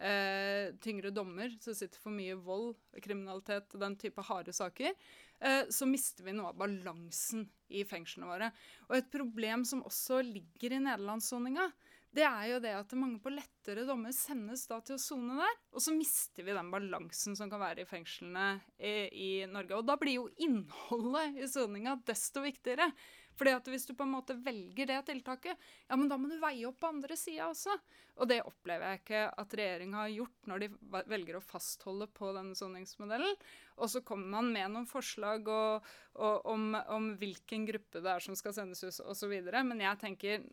eh, 0.03 0.73
tyngre 0.83 1.13
dommer, 1.15 1.53
så 1.63 1.75
sitter 1.77 2.01
for 2.03 2.15
mye 2.15 2.37
vold, 2.39 2.75
kriminalitet 3.03 3.73
og 3.75 3.85
den 3.85 3.97
type 4.01 4.25
harde 4.27 4.55
saker, 4.57 4.95
eh, 5.41 5.63
så 5.73 5.89
mister 5.89 6.27
vi 6.27 6.35
noe 6.37 6.51
av 6.53 6.59
balansen 6.61 7.47
i 7.73 7.85
fengslene 7.89 8.29
våre. 8.29 8.51
Og 8.91 8.99
et 8.99 9.11
problem 9.13 9.67
som 9.69 9.85
også 9.89 10.21
ligger 10.27 10.77
i 10.77 10.83
nederlandssoninga, 10.85 11.71
det 12.13 12.25
er 12.29 12.49
jo 12.51 12.59
det 12.61 12.75
at 12.77 12.93
mange 12.99 13.21
på 13.25 13.33
lettere 13.33 13.87
dommer 13.89 14.13
sendes 14.13 14.67
da 14.69 14.83
til 14.85 14.99
å 14.99 15.01
sone 15.01 15.39
der. 15.39 15.55
Og 15.73 15.81
så 15.81 15.95
mister 15.97 16.45
vi 16.45 16.53
den 16.53 16.69
balansen 16.73 17.37
som 17.39 17.49
kan 17.49 17.63
være 17.63 17.87
i 17.87 17.89
fengslene 17.89 18.47
i, 18.77 18.93
i 19.09 19.31
Norge. 19.49 19.79
Og 19.79 19.89
da 19.89 19.97
blir 20.01 20.19
jo 20.19 20.29
innholdet 20.45 21.41
i 21.41 21.49
soninga 21.49 21.97
desto 22.05 22.45
viktigere. 22.45 22.91
Fordi 23.39 23.55
at 23.57 23.69
hvis 23.73 23.87
du 23.89 23.95
på 23.97 24.05
en 24.05 24.13
måte 24.13 24.37
velger 24.45 24.91
det 24.91 24.99
tiltaket, 25.09 25.61
ja, 25.89 25.97
men 25.97 26.11
da 26.11 26.19
må 26.21 26.29
du 26.29 26.37
veie 26.41 26.67
opp 26.69 26.83
på 26.83 26.91
andre 26.93 27.17
sida 27.17 27.49
også. 27.49 27.79
Og 28.21 28.29
det 28.29 28.43
opplever 28.45 28.91
jeg 28.91 29.01
ikke 29.01 29.23
at 29.41 29.55
regjeringa 29.57 30.03
har 30.03 30.13
gjort 30.13 30.51
når 30.51 30.65
de 30.65 30.69
velger 31.15 31.39
å 31.39 31.45
fastholde 31.45 32.11
på 32.13 32.35
denne 32.37 32.57
soningsmodellen. 32.59 33.39
Og 33.81 33.89
så 33.89 34.03
kommer 34.05 34.35
man 34.37 34.53
med 34.53 34.75
noen 34.75 34.89
forslag 34.91 35.49
og, 35.49 35.89
og, 36.19 36.45
om, 36.53 36.75
om, 36.77 37.09
hvilken 37.23 37.65
gruppe 37.71 38.05
det 38.05 38.13
er 38.13 38.27
som 38.27 38.37
skal 38.37 38.53
sendes 38.59 38.85
ut 38.85 39.01
osv. 39.09 39.33
Men 39.49 39.81
jeg 39.81 40.03
tenker 40.03 40.45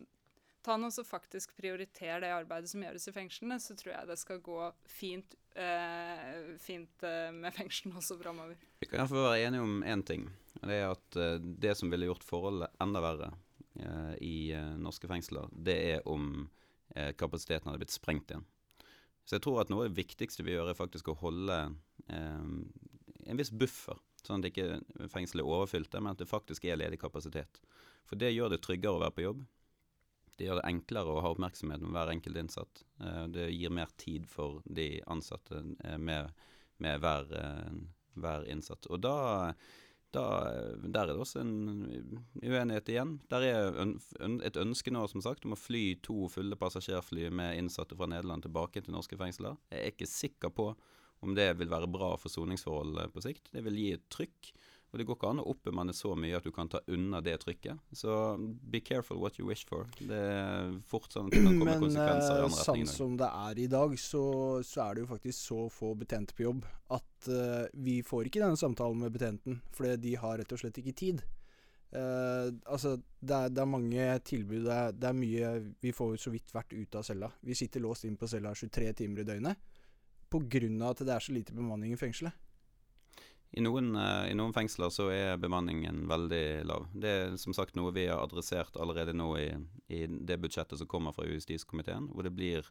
ta 0.62 0.76
nå 0.78 0.90
så 0.92 1.04
faktisk 1.08 1.56
prioriter 1.58 2.22
det 2.24 2.32
arbeidet 2.34 2.72
som 2.72 2.84
gjøres 2.84 3.08
i 3.10 3.14
fengslene, 3.16 3.60
så 3.62 3.76
tror 3.80 3.94
jeg 3.94 4.10
det 4.10 4.18
skal 4.20 4.42
gå 4.44 4.60
fint, 4.90 5.36
eh, 5.56 6.56
fint 6.62 7.06
eh, 7.08 7.30
med 7.36 7.56
fengslene 7.56 8.00
også 8.00 8.20
framover. 8.20 8.60
Vi 8.82 8.90
kan 8.90 9.02
iallfall 9.02 9.28
være 9.30 9.48
enige 9.48 9.66
om 9.66 9.84
én 9.84 10.04
ting. 10.06 10.28
og 10.60 10.68
Det 10.68 10.78
er 10.80 10.88
at 10.90 11.20
uh, 11.20 11.36
det 11.40 11.76
som 11.78 11.92
ville 11.92 12.10
gjort 12.10 12.26
forholdet 12.28 12.82
enda 12.84 13.02
verre 13.04 13.32
uh, 13.80 14.16
i 14.20 14.52
uh, 14.56 14.76
norske 14.82 15.08
fengsler, 15.08 15.52
det 15.54 15.78
er 15.96 16.08
om 16.10 16.48
kapasiteten 17.22 17.70
hadde 17.70 17.84
blitt 17.84 17.94
sprengt 17.94 18.32
igjen. 18.34 18.48
Så 19.22 19.36
jeg 19.36 19.44
tror 19.46 19.60
at 19.62 19.70
noe 19.70 19.84
av 19.84 19.92
det 19.92 20.00
viktigste 20.00 20.42
vi 20.42 20.56
gjør, 20.56 20.72
er 20.72 20.78
faktisk 20.80 21.12
å 21.12 21.20
holde 21.20 21.58
en 22.10 23.38
viss 23.38 23.52
buffer. 23.54 24.00
Sånn 24.26 24.42
at 24.42 24.50
ikke 24.50 24.80
fengselet 25.14 25.44
er 25.44 25.52
overfylt, 25.52 25.94
men 26.02 26.16
at 26.16 26.24
det 26.24 26.26
faktisk 26.26 26.66
er 26.66 26.80
ledig 26.82 26.98
kapasitet. 27.04 27.62
For 28.10 28.18
det 28.18 28.32
gjør 28.34 28.56
det 28.56 28.64
tryggere 28.66 28.98
å 28.98 29.04
være 29.04 29.16
på 29.20 29.26
jobb. 29.28 29.46
Det 30.40 30.48
gjør 30.48 30.62
det 30.62 30.70
enklere 30.70 31.12
å 31.12 31.22
ha 31.26 31.34
oppmerksomhet 31.34 31.84
med 31.84 31.92
hver 31.98 32.14
enkelt 32.14 32.40
innsatt. 32.40 32.84
Det 33.36 33.50
gir 33.52 33.74
mer 33.76 33.92
tid 34.00 34.26
for 34.32 34.64
de 34.66 34.88
ansatte 35.12 35.60
med, 36.00 36.32
med 36.80 37.04
hver, 37.04 37.28
hver 38.16 38.48
innsatt. 38.48 38.88
Og 38.88 39.04
da 39.04 39.18
da, 40.16 40.24
der 40.82 41.04
er 41.04 41.12
det 41.12 41.22
også 41.22 41.44
en 41.44 41.52
uenighet 42.42 42.90
igjen. 42.90 43.18
Der 43.30 43.46
er 43.46 43.76
et 44.46 44.58
ønske 44.58 44.94
nå 44.94 45.04
som 45.12 45.22
sagt 45.22 45.46
om 45.46 45.54
å 45.54 45.60
fly 45.60 46.00
to 46.06 46.26
fulle 46.34 46.58
passasjerfly 46.58 47.28
med 47.30 47.60
innsatte 47.60 47.98
fra 47.98 48.10
Nederland 48.10 48.46
tilbake 48.46 48.82
til 48.82 48.96
norske 48.96 49.20
fengsler. 49.20 49.60
Jeg 49.70 49.84
er 49.84 49.94
ikke 49.94 50.10
sikker 50.10 50.54
på 50.56 50.72
om 51.26 51.36
det 51.38 51.52
vil 51.60 51.70
være 51.70 51.92
bra 51.92 52.16
for 52.18 52.32
soningsforholdet 52.34 53.14
på 53.14 53.24
sikt. 53.26 53.52
Det 53.54 53.64
vil 53.66 53.78
gi 53.78 53.90
et 53.98 54.10
trykk. 54.10 54.52
Og 54.90 54.98
det 54.98 55.06
går 55.06 55.18
ikke 55.20 55.30
an 55.30 55.42
å 55.44 55.46
oppbemanne 55.52 55.94
så 55.94 56.16
mye 56.18 56.38
at 56.40 56.46
du 56.46 56.50
kan 56.54 56.70
ta 56.72 56.80
unna 56.90 57.20
det 57.22 57.36
trykket. 57.44 57.78
Så 57.94 58.12
be 58.40 58.82
careful 58.82 59.20
what 59.22 59.38
you 59.38 59.46
wish 59.46 59.68
for. 59.70 59.86
Det 60.00 60.18
er 60.18 60.72
fort 60.90 61.14
sånn 61.14 61.30
at 61.30 61.36
det 61.36 61.44
kan 61.44 61.60
komme 61.60 61.76
Men, 61.76 61.84
konsekvenser 61.84 62.32
i 62.32 62.46
andre 62.48 62.48
retninger. 62.50 62.86
Men 62.86 62.90
sånn 62.90 62.96
som 62.96 63.18
det 63.20 63.30
er 63.30 63.62
i 63.62 63.68
dag, 63.70 63.94
så, 64.02 64.24
så, 64.66 64.86
er 64.88 64.96
det 64.96 65.04
jo 65.04 65.12
faktisk 65.12 65.40
så 65.40 65.60
få 65.74 65.94
betjente 66.00 66.38
på 66.38 66.48
jobb 66.48 66.66
at 66.98 67.30
uh, 67.30 67.68
vi 67.78 68.00
får 68.06 68.30
ikke 68.32 68.42
denne 68.42 68.58
samtalen 68.58 69.04
med 69.06 69.14
betjenten, 69.14 69.60
fordi 69.78 70.00
de 70.08 70.16
har 70.24 70.42
rett 70.42 70.58
og 70.58 70.64
slett 70.64 70.82
ikke 70.82 70.98
tid. 70.98 71.22
Uh, 71.94 72.50
altså, 72.70 72.96
det 72.98 73.36
er, 73.36 73.54
det 73.54 73.62
er, 73.62 73.70
mange 73.70 74.10
tilbud. 74.26 74.64
Det 74.66 74.74
er, 74.74 74.98
det 74.98 75.10
er, 75.10 75.18
mye 75.18 75.54
Vi 75.82 75.94
får 75.94 76.18
så 76.22 76.34
vidt 76.34 76.54
vært 76.54 76.74
ute 76.74 76.98
av 76.98 77.06
cella. 77.06 77.30
Vi 77.46 77.58
sitter 77.58 77.86
låst 77.86 78.10
inn 78.10 78.18
på 78.18 78.30
cella 78.30 78.58
23 78.58 78.90
timer 79.04 79.22
i 79.22 79.30
døgnet 79.30 79.70
pga. 80.30 80.90
at 80.90 81.02
det 81.02 81.14
er 81.14 81.20
så 81.20 81.34
lite 81.34 81.54
bemanning 81.54 81.94
i 81.94 81.98
fengselet. 81.98 82.34
I 83.52 83.64
noen, 83.66 83.96
uh, 83.98 84.28
I 84.30 84.36
noen, 84.38 84.54
fengsler 84.54 84.92
så 84.94 85.08
er 85.14 85.40
bemanningen 85.42 86.04
veldig 86.10 86.44
lav. 86.70 86.86
Det 86.94 87.10
er 87.10 87.40
som 87.42 87.56
sagt 87.58 87.78
noe 87.80 87.94
vi 87.96 88.06
har 88.10 88.22
adressert 88.22 88.78
allerede 88.78 89.16
nå 89.18 89.32
i, 89.42 89.50
i 89.90 90.06
det 90.06 90.38
budsjettet 90.44 90.78
som 90.78 90.90
kommer 90.90 91.16
fra 91.16 91.26
justiskomiteen, 91.26 92.12
hvor 92.14 92.28
det 92.28 92.36
blir 92.38 92.70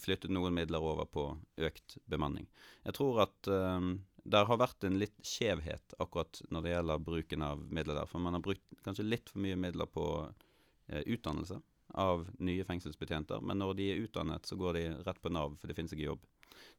flyttet 0.00 0.32
noen 0.32 0.54
midler 0.56 0.80
over 0.80 1.04
på 1.04 1.26
økt 1.60 1.98
bemanning. 2.08 2.48
Jeg 2.86 2.96
tror 2.96 3.20
at 3.26 3.50
um, 3.52 3.98
der 4.24 4.48
har 4.48 4.60
vært 4.60 4.86
en 4.88 4.96
litt 5.00 5.16
skjevhet 5.26 5.96
akkurat 6.00 6.40
når 6.48 6.64
det 6.64 6.72
gjelder 6.72 7.04
bruken 7.04 7.44
av 7.44 7.64
midler 7.68 7.98
der. 8.00 8.08
For 8.08 8.22
man 8.24 8.36
har 8.36 8.44
brukt 8.44 8.64
kanskje 8.86 9.04
litt 9.06 9.28
for 9.28 9.44
mye 9.44 9.58
midler 9.60 9.88
på 9.92 10.06
eh, 10.24 11.02
utdannelse 11.04 11.60
av 12.00 12.24
nye 12.40 12.64
fengselsbetjenter. 12.64 13.44
Men 13.44 13.60
når 13.60 13.76
de 13.76 13.90
er 13.92 14.00
utdannet, 14.06 14.48
så 14.48 14.56
går 14.56 14.78
de 14.78 14.86
rett 15.04 15.20
på 15.20 15.32
Nav, 15.32 15.58
for 15.60 15.68
det 15.68 15.76
finnes 15.76 15.92
ikke 15.92 16.08
jobb. 16.08 16.24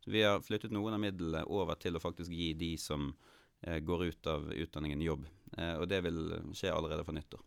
Så 0.02 0.12
vi 0.12 0.26
har 0.26 0.42
flyttet 0.42 0.74
noen 0.74 0.98
av 0.98 1.04
midlene 1.04 1.46
over 1.46 1.78
til 1.78 1.96
å 1.96 2.02
faktisk 2.02 2.34
gi 2.34 2.50
de 2.58 2.74
som 2.82 3.12
eh, 3.12 3.35
går 3.64 4.06
ut 4.06 4.28
av 4.28 4.50
utdanningen, 4.54 5.02
jobb. 5.02 5.28
Eh, 5.58 5.76
og 5.80 5.88
det 5.90 6.02
vil 6.06 6.22
skje 6.56 6.74
allerede 6.74 7.06
for 7.08 7.16
nyttår. 7.16 7.44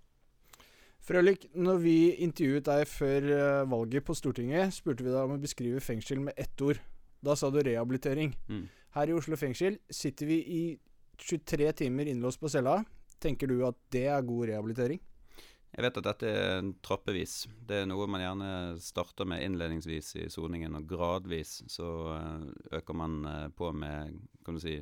Frølik, 1.09 1.47
når 1.57 1.81
vi 1.81 1.99
intervjuet 2.25 2.67
deg 2.67 2.85
før 2.91 3.31
eh, 3.33 3.67
valget 3.71 4.05
på 4.05 4.17
Stortinget, 4.19 4.75
spurte 4.77 5.07
vi 5.07 5.13
deg 5.13 5.23
om 5.23 5.37
å 5.37 5.43
beskrive 5.43 5.83
fengsel 5.85 6.21
med 6.25 6.37
ett 6.37 6.65
ord. 6.65 6.81
Da 7.25 7.37
sa 7.39 7.51
du 7.51 7.61
rehabilitering. 7.63 8.35
Mm. 8.49 8.67
Her 8.97 9.11
i 9.11 9.17
Oslo 9.17 9.39
fengsel 9.39 9.79
sitter 9.91 10.29
vi 10.29 10.39
i 10.43 10.63
23 11.19 11.71
timer 11.85 12.11
innlåst 12.11 12.41
på 12.41 12.51
cella. 12.53 12.81
Tenker 13.23 13.51
du 13.51 13.63
at 13.67 13.79
det 13.95 14.07
er 14.11 14.27
god 14.27 14.51
rehabilitering? 14.53 15.01
Jeg 15.69 15.85
vet 15.85 15.99
at 16.01 16.07
dette 16.07 16.29
er 16.33 16.69
trappevis. 16.85 17.43
Det 17.69 17.83
er 17.83 17.89
noe 17.89 18.07
man 18.11 18.23
gjerne 18.23 18.53
starter 18.83 19.29
med 19.29 19.43
innledningsvis 19.45 20.15
i 20.23 20.29
soningen, 20.33 20.79
og 20.79 20.87
gradvis 20.89 21.59
så 21.71 21.91
eh, 22.15 22.47
øker 22.81 22.97
man 22.97 23.19
eh, 23.29 23.49
på 23.55 23.73
med 23.77 24.17
kan 24.47 24.57
du 24.57 24.63
si, 24.63 24.79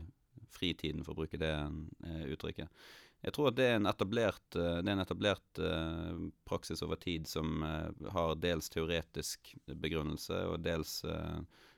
fritiden, 0.56 1.04
for 1.04 1.14
å 1.14 1.22
bruke 1.22 1.40
det 1.40 1.52
eh, 1.52 2.24
uttrykket. 2.34 2.88
Jeg 3.24 3.34
tror 3.34 3.50
at 3.50 3.56
det 3.58 3.68
er 3.70 3.78
en 3.78 3.88
etablert, 3.90 4.44
det 4.52 4.66
er 4.84 4.92
en 4.92 5.02
etablert 5.02 5.58
uh, 5.58 6.18
praksis 6.46 6.82
over 6.84 6.98
tid 7.00 7.24
som 7.26 7.64
har 8.12 8.36
dels 8.38 8.68
teoretisk 8.70 9.54
begrunnelse 9.66 10.36
og 10.50 10.60
dels 10.62 11.00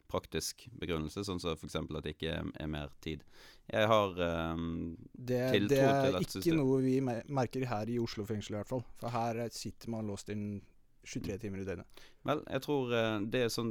praktisk 0.09 0.67
begrunnelse, 0.81 1.23
sånn 1.27 1.41
som 1.41 1.55
f.eks. 1.55 1.77
at 1.77 2.05
det 2.05 2.15
ikke 2.17 2.33
er, 2.41 2.49
er 2.59 2.71
mer 2.71 2.93
tid. 3.05 3.25
Jeg 3.69 3.89
har 3.91 4.17
um, 4.57 4.97
det, 5.13 5.43
tiltro 5.53 5.75
det 5.75 5.81
er 5.85 6.07
Det 6.09 6.23
er 6.25 6.41
ikke 6.41 6.57
noe 6.57 6.81
vi 6.85 6.97
merker 7.05 7.67
her 7.69 7.93
i 7.93 7.99
Oslo 8.01 8.25
fengsel 8.29 8.57
i 8.57 8.61
hvert 8.63 8.73
fall. 8.73 8.85
For 9.01 9.13
her 9.13 9.45
eh, 9.45 9.53
sitter 9.53 9.93
man 9.93 10.09
låst 10.09 10.33
inn 10.33 10.47
23 11.09 11.39
timer 11.43 11.63
i 11.63 11.67
døgnet. 11.67 12.03
Vel, 12.29 12.43
jeg 12.45 12.63
tror 12.65 12.93
eh, 12.93 13.15
det 13.33 13.41
er 13.45 13.53
sånn 13.53 13.71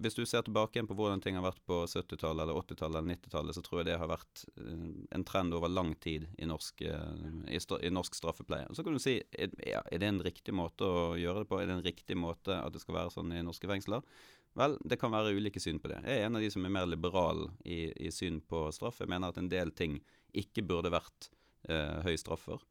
Hvis 0.00 0.16
du 0.16 0.22
ser 0.28 0.44
tilbake 0.46 0.78
igjen 0.78 0.88
på 0.88 0.96
hvordan 0.96 1.20
ting 1.24 1.36
har 1.36 1.44
vært 1.44 1.60
på 1.68 1.82
70-tallet 1.84 2.44
eller 2.44 2.60
80-tallet 2.62 3.00
eller 3.00 3.16
90-tallet, 3.16 3.56
så 3.56 3.64
tror 3.66 3.80
jeg 3.80 3.90
det 3.90 3.98
har 4.00 4.10
vært 4.10 4.44
eh, 4.56 4.86
en 5.18 5.26
trend 5.28 5.56
over 5.58 5.72
lang 5.72 5.92
tid 6.00 6.28
i 6.38 6.48
norsk, 6.48 6.82
eh, 6.88 7.28
i, 7.52 7.92
norsk 7.92 8.18
straffepleie. 8.18 8.70
Så 8.72 8.86
kan 8.86 8.96
du 8.96 9.02
si 9.02 9.18
er, 9.32 9.52
det 9.52 10.08
en 10.08 10.24
riktig 10.24 10.56
måte 10.56 10.88
å 10.88 11.04
gjøre 11.20 11.44
det 11.44 11.50
på? 11.52 11.60
Er 11.60 11.70
det 11.70 11.78
en 11.78 11.86
riktig 11.86 12.18
måte 12.18 12.56
at 12.56 12.74
det 12.74 12.82
skal 12.84 13.00
være 13.02 13.14
sånn 13.18 13.36
i 13.36 13.44
norske 13.44 13.70
fengsler? 13.70 14.06
Vel, 14.58 14.78
det 14.88 14.98
kan 14.98 15.12
være 15.12 15.36
ulike 15.36 15.60
syn 15.62 15.78
på 15.82 15.90
det. 15.92 16.00
Jeg 16.06 16.22
er 16.22 16.26
en 16.26 16.38
av 16.38 16.42
de 16.42 16.50
som 16.50 16.64
er 16.66 16.72
mer 16.74 16.88
liberal 16.88 17.46
i, 17.62 17.92
i 17.94 18.10
syn 18.14 18.40
på 18.40 18.66
straff. 18.74 19.02
Jeg 19.02 19.10
mener 19.12 19.30
at 19.30 19.38
en 19.38 19.50
del 19.52 19.70
ting 19.76 20.00
ikke 20.36 20.64
burde 20.66 20.92
vært 20.92 21.30
eh, 21.68 22.00
høy 22.06 22.16
straffer. 22.18 22.64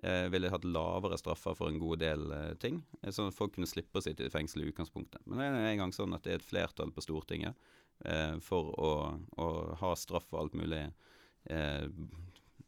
Jeg 0.00 0.32
ville 0.32 0.50
hatt 0.50 0.64
lavere 0.64 1.18
straffer 1.20 1.54
for 1.58 1.68
en 1.68 1.78
god 1.78 2.00
del 2.00 2.24
eh, 2.32 2.54
ting, 2.62 2.80
eh, 3.02 3.12
sånn 3.12 3.28
at 3.28 3.36
folk 3.36 3.52
kunne 3.54 3.68
slippe 3.68 4.00
å 4.00 4.04
sitte 4.04 4.24
i 4.24 4.32
fengsel 4.32 4.64
i 4.64 4.70
utgangspunktet. 4.70 5.20
Men 5.28 5.42
det 5.42 5.48
er 5.50 5.70
en 5.74 5.82
gang 5.84 5.92
sånn 5.94 6.16
at 6.16 6.24
det 6.24 6.32
er 6.32 6.40
et 6.40 6.48
flertall 6.48 6.94
på 6.96 7.04
Stortinget 7.04 7.58
eh, 8.08 8.38
for 8.40 8.72
å, 8.72 8.92
å 9.36 9.48
ha 9.82 9.94
straff 10.00 10.30
og 10.32 10.40
alt 10.40 10.56
mulig 10.58 10.86
eh, 11.52 11.84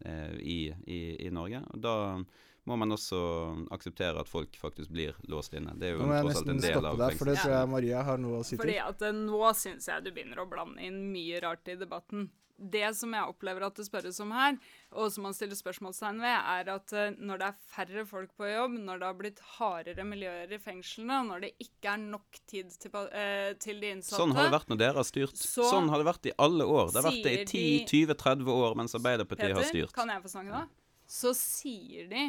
eh, 0.05 0.35
i, 0.37 0.59
i, 0.85 1.01
i 1.25 1.33
Norge. 1.33 1.65
Og 1.73 1.81
da 1.89 1.97
må 2.65 2.77
man 2.81 2.97
også 2.97 3.19
akseptere 3.75 4.23
at 4.23 4.31
folk 4.31 4.57
faktisk 4.57 4.93
blir 4.95 5.17
låst 5.29 5.55
inne. 5.57 5.75
Det 5.81 5.91
er 5.91 5.99
jo 5.99 6.05
Nå 6.05 6.09
må 6.09 6.17
jeg 6.17 6.31
nesten 6.31 6.63
stoppe 6.63 6.93
av 6.93 7.03
deg, 7.03 7.19
for 7.21 7.29
det 7.29 7.37
tror 7.41 7.53
jeg 7.57 7.73
Maria 7.75 8.05
har 8.09 8.21
noe 8.21 8.41
å 8.41 8.47
si 8.47 8.55
til. 8.55 8.63
Fordi 8.63 8.79
at 8.85 9.05
eh, 9.05 9.19
nå 9.19 9.51
syns 9.59 9.91
jeg 9.91 10.07
du 10.07 10.11
begynner 10.15 10.41
å 10.41 10.49
blande 10.49 10.85
inn 10.85 11.03
mye 11.13 11.43
rart 11.45 11.69
i 11.69 11.77
debatten. 11.81 12.31
Det 12.55 12.87
som 12.95 13.11
jeg 13.17 13.27
opplever 13.33 13.65
at 13.67 13.75
det 13.75 13.85
spørres 13.89 14.21
om 14.23 14.31
her, 14.31 14.55
og 14.95 15.09
som 15.11 15.25
man 15.27 15.35
stiller 15.35 15.59
spørsmålstegn 15.59 16.21
ved, 16.23 16.37
er 16.55 16.69
at 16.77 16.93
eh, 16.95 17.17
når 17.19 17.41
det 17.41 17.49
er 17.49 17.57
færre 17.73 18.05
folk 18.07 18.31
på 18.39 18.47
jobb, 18.47 18.77
når 18.79 19.01
det 19.01 19.09
har 19.09 19.17
blitt 19.19 19.43
hardere 19.57 20.07
miljøer 20.07 20.55
i 20.55 20.61
fengslene, 20.63 21.19
og 21.19 21.33
når 21.33 21.43
det 21.47 21.51
ikke 21.67 21.97
er 21.97 22.05
nok 22.05 22.39
tid 22.51 22.71
til, 22.79 22.95
eh, 23.11 23.51
til 23.59 23.83
de 23.83 23.91
innsatte 23.97 24.23
Sånn 24.23 24.37
har 24.39 24.47
det 24.47 24.55
vært 24.55 24.71
når 24.71 24.81
dere 24.85 25.03
har 25.03 25.09
styrt. 25.09 25.41
Så 25.41 25.67
sånn 25.67 25.91
har 25.91 25.99
det 25.99 26.09
vært 26.13 26.31
i 26.31 26.37
alle 26.47 26.69
år. 26.71 26.95
Det 26.95 27.03
har 27.03 27.09
vært 27.11 27.27
det 27.27 27.37
i 27.43 27.67
10-20-30 27.91 28.55
år 28.55 28.79
mens 28.79 28.95
Arbeiderpartiet 29.01 29.51
har 29.51 29.63
Peter, 29.65 29.75
styrt. 29.75 29.97
kan 29.99 30.15
jeg 30.15 30.23
få 30.23 30.35
snakke 30.37 30.55
da? 30.55 30.65
Så 31.11 31.35
sier 31.37 32.07
de, 32.13 32.29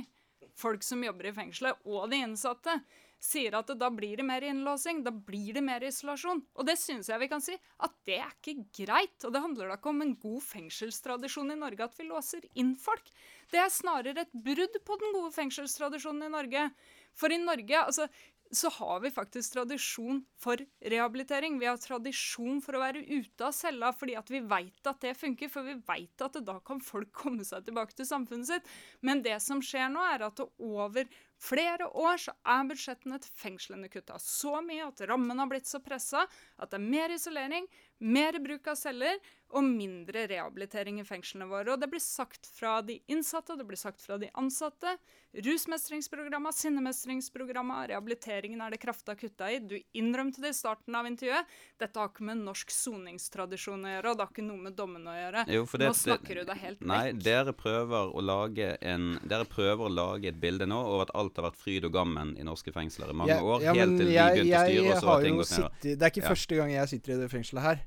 folk 0.58 0.84
som 0.84 1.04
jobber 1.06 1.30
i 1.30 1.36
fengselet, 1.38 1.86
og 1.86 2.10
de 2.10 2.24
innsatte, 2.26 2.80
sier 3.26 3.58
at 3.58 3.72
da 3.80 3.90
blir 3.94 4.20
det 4.20 4.26
mer 4.28 4.46
innlåsing, 4.46 5.02
da 5.06 5.14
blir 5.14 5.58
det 5.58 5.64
mer 5.66 5.84
isolasjon. 5.86 6.44
Og 6.56 6.68
det 6.68 6.78
syns 6.82 7.10
jeg 7.12 7.22
vi 7.22 7.30
kan 7.32 7.44
si, 7.44 7.58
at 7.58 7.96
det 8.08 8.20
er 8.22 8.36
ikke 8.36 8.68
greit. 8.84 9.18
Og 9.26 9.34
det 9.34 9.42
handler 9.44 9.72
da 9.72 9.80
ikke 9.80 9.94
om 9.94 10.06
en 10.06 10.14
god 10.22 10.44
fengselstradisjon 10.46 11.56
i 11.56 11.60
Norge 11.60 11.88
at 11.88 11.98
vi 11.98 12.08
låser 12.10 12.46
inn 12.54 12.76
folk. 12.80 13.10
Det 13.52 13.62
er 13.62 13.74
snarere 13.74 14.26
et 14.26 14.38
brudd 14.46 14.80
på 14.86 15.02
den 15.02 15.18
gode 15.18 15.34
fengselstradisjonen 15.36 16.30
i 16.30 16.34
Norge. 16.38 16.70
For 17.16 17.32
i 17.32 17.42
Norge, 17.42 17.82
altså 17.82 18.10
så 18.52 18.70
har 18.70 19.00
vi 19.00 19.12
faktisk 19.12 19.54
tradisjon 19.54 20.22
for 20.40 20.60
rehabilitering. 20.86 21.58
Vi 21.60 21.68
har 21.68 21.80
tradisjon 21.82 22.62
for 22.64 22.78
å 22.78 22.84
være 22.84 23.04
ute 23.04 23.48
av 23.48 23.56
cella 23.56 23.92
fordi 23.96 24.16
at 24.20 24.30
vi 24.32 24.42
veit 24.46 24.90
at 24.90 25.02
det 25.04 25.16
funker, 25.18 25.50
for 25.52 25.66
vi 25.66 25.78
veit 25.88 26.22
at 26.22 26.38
da 26.46 26.60
kan 26.66 26.82
folk 26.84 27.12
komme 27.16 27.46
seg 27.48 27.66
tilbake 27.66 27.98
til 27.98 28.08
samfunnet 28.10 28.50
sitt. 28.50 28.70
Men 29.02 29.24
det 29.26 29.40
som 29.44 29.64
skjer 29.66 29.90
nå, 29.94 30.04
er 30.14 30.28
at 30.30 30.44
over 30.44 31.10
flere 31.42 31.88
år 31.92 32.22
så 32.22 32.34
er 32.48 32.68
budsjettene 32.70 33.20
til 33.22 33.34
fengslene 33.40 33.90
kutta 33.92 34.18
så 34.22 34.60
mye 34.66 34.88
at 34.88 35.04
rammen 35.10 35.40
har 35.42 35.50
blitt 35.52 35.70
så 35.70 35.82
pressa 35.84 36.26
at 36.26 36.72
det 36.72 36.80
er 36.80 36.86
mer 36.86 37.16
isolering, 37.16 37.68
mer 38.00 38.40
bruk 38.44 38.68
av 38.72 38.80
celler 38.80 39.20
og 39.56 39.64
mindre 39.64 40.26
rehabilitering 40.28 41.00
i 41.00 41.06
fengslene 41.08 41.46
våre. 41.48 41.74
Og 41.76 41.80
det 41.80 41.88
blir 41.92 42.02
sagt 42.04 42.48
fra 42.50 42.82
de 42.82 42.98
innsatte, 43.08 43.54
og 43.54 43.60
det 43.62 43.68
blir 43.70 43.78
sagt 43.80 44.02
fra 44.02 44.18
de 44.18 44.30
ansatte. 44.36 44.98
Rusmestringsprogramma, 45.36 46.52
sinnemestringsprogramma, 46.56 47.88
rehabiliteringen 47.88 48.62
er 48.62 48.72
det 48.74 48.80
krafta 48.82 49.16
kutta 49.16 49.50
i. 49.52 49.60
Du 49.60 49.76
innrømte 49.94 50.42
det 50.44 50.52
i 50.54 50.58
starten 50.58 50.96
av 50.96 51.08
intervjuet. 51.08 51.46
Dette 51.80 52.00
har 52.02 52.10
ikke 52.10 52.26
med 52.28 52.42
norsk 52.44 52.72
soningstradisjon 52.74 53.86
å 53.86 53.94
gjøre, 53.96 54.12
og 54.12 54.18
det 54.20 54.26
har 54.26 54.34
ikke 54.34 54.46
noe 54.48 54.64
med 54.66 54.76
dommene 54.78 55.14
å 55.14 55.18
gjøre. 55.20 55.46
Jo, 55.56 55.66
for 55.66 55.78
Nå 55.84 55.92
det- 55.92 56.02
snakker 56.02 56.36
du 56.36 56.44
deg 56.46 56.58
helt 56.58 56.82
Nei, 56.82 57.12
vekk. 57.12 57.24
dere 57.24 57.54
prøver 57.54 58.14
å 58.16 58.22
lage 58.24 58.78
en 58.82 59.20
Dere 59.26 59.46
prøver 59.46 59.86
å 59.90 59.94
lage 59.94 60.28
et 60.28 60.40
bilde 60.40 60.66
nå 60.66 60.80
over 60.86 61.04
at 61.04 61.12
alt 61.16 61.36
har 61.38 61.52
vært 61.52 61.58
fryd 61.58 61.86
og 61.86 61.94
gammen 61.94 62.38
i 62.38 62.44
norske 62.44 62.72
fengsler 62.74 63.10
i 63.10 63.14
mange 63.14 63.30
ja, 63.30 63.42
år, 63.42 63.62
ja, 63.62 63.74
helt 63.74 63.98
til 63.98 64.08
vi 64.08 64.14
begynte 64.16 64.56
å 64.56 64.66
styre, 64.68 64.92
oss 64.92 64.96
og 64.98 65.02
så 65.02 65.08
har 65.08 65.16
har 65.16 65.22
ting 65.24 65.38
gått 65.38 65.52
nedover. 65.52 65.72
Det 65.82 66.02
er 66.02 66.10
ikke 66.12 66.24
Ja. 66.24 66.30
første 66.30 66.56
gang 66.56 66.70
jeg 66.72 66.90
sitter 66.90 67.14
i 67.14 67.18
det 67.18 67.32
fengselet 67.32 67.62
her. 67.62 67.80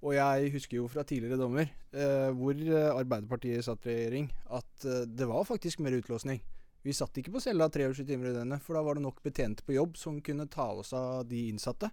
Og 0.00 0.14
jeg 0.16 0.52
husker 0.54 0.78
jo 0.78 0.86
fra 0.88 1.04
tidligere 1.04 1.36
dommer, 1.40 1.68
eh, 1.92 2.30
hvor 2.32 2.56
eh, 2.56 2.88
Arbeiderpartiet 2.88 3.66
satt 3.66 3.84
i 3.84 3.92
regjering, 3.92 4.30
at 4.56 4.86
eh, 4.88 5.04
det 5.04 5.28
var 5.28 5.44
faktisk 5.44 5.82
mer 5.84 5.98
utlåsning. 5.98 6.40
Vi 6.80 6.94
satt 6.96 7.18
ikke 7.20 7.34
på 7.34 7.42
cella 7.44 7.68
23 7.68 8.06
timer 8.08 8.30
i 8.30 8.36
døgnet, 8.38 8.64
for 8.64 8.78
da 8.78 8.84
var 8.86 8.96
det 8.96 9.04
nok 9.04 9.20
betjente 9.22 9.66
på 9.66 9.76
jobb 9.76 9.98
som 10.00 10.22
kunne 10.24 10.48
ta 10.48 10.70
oss 10.72 10.94
av 10.96 11.26
de 11.28 11.42
innsatte. 11.50 11.90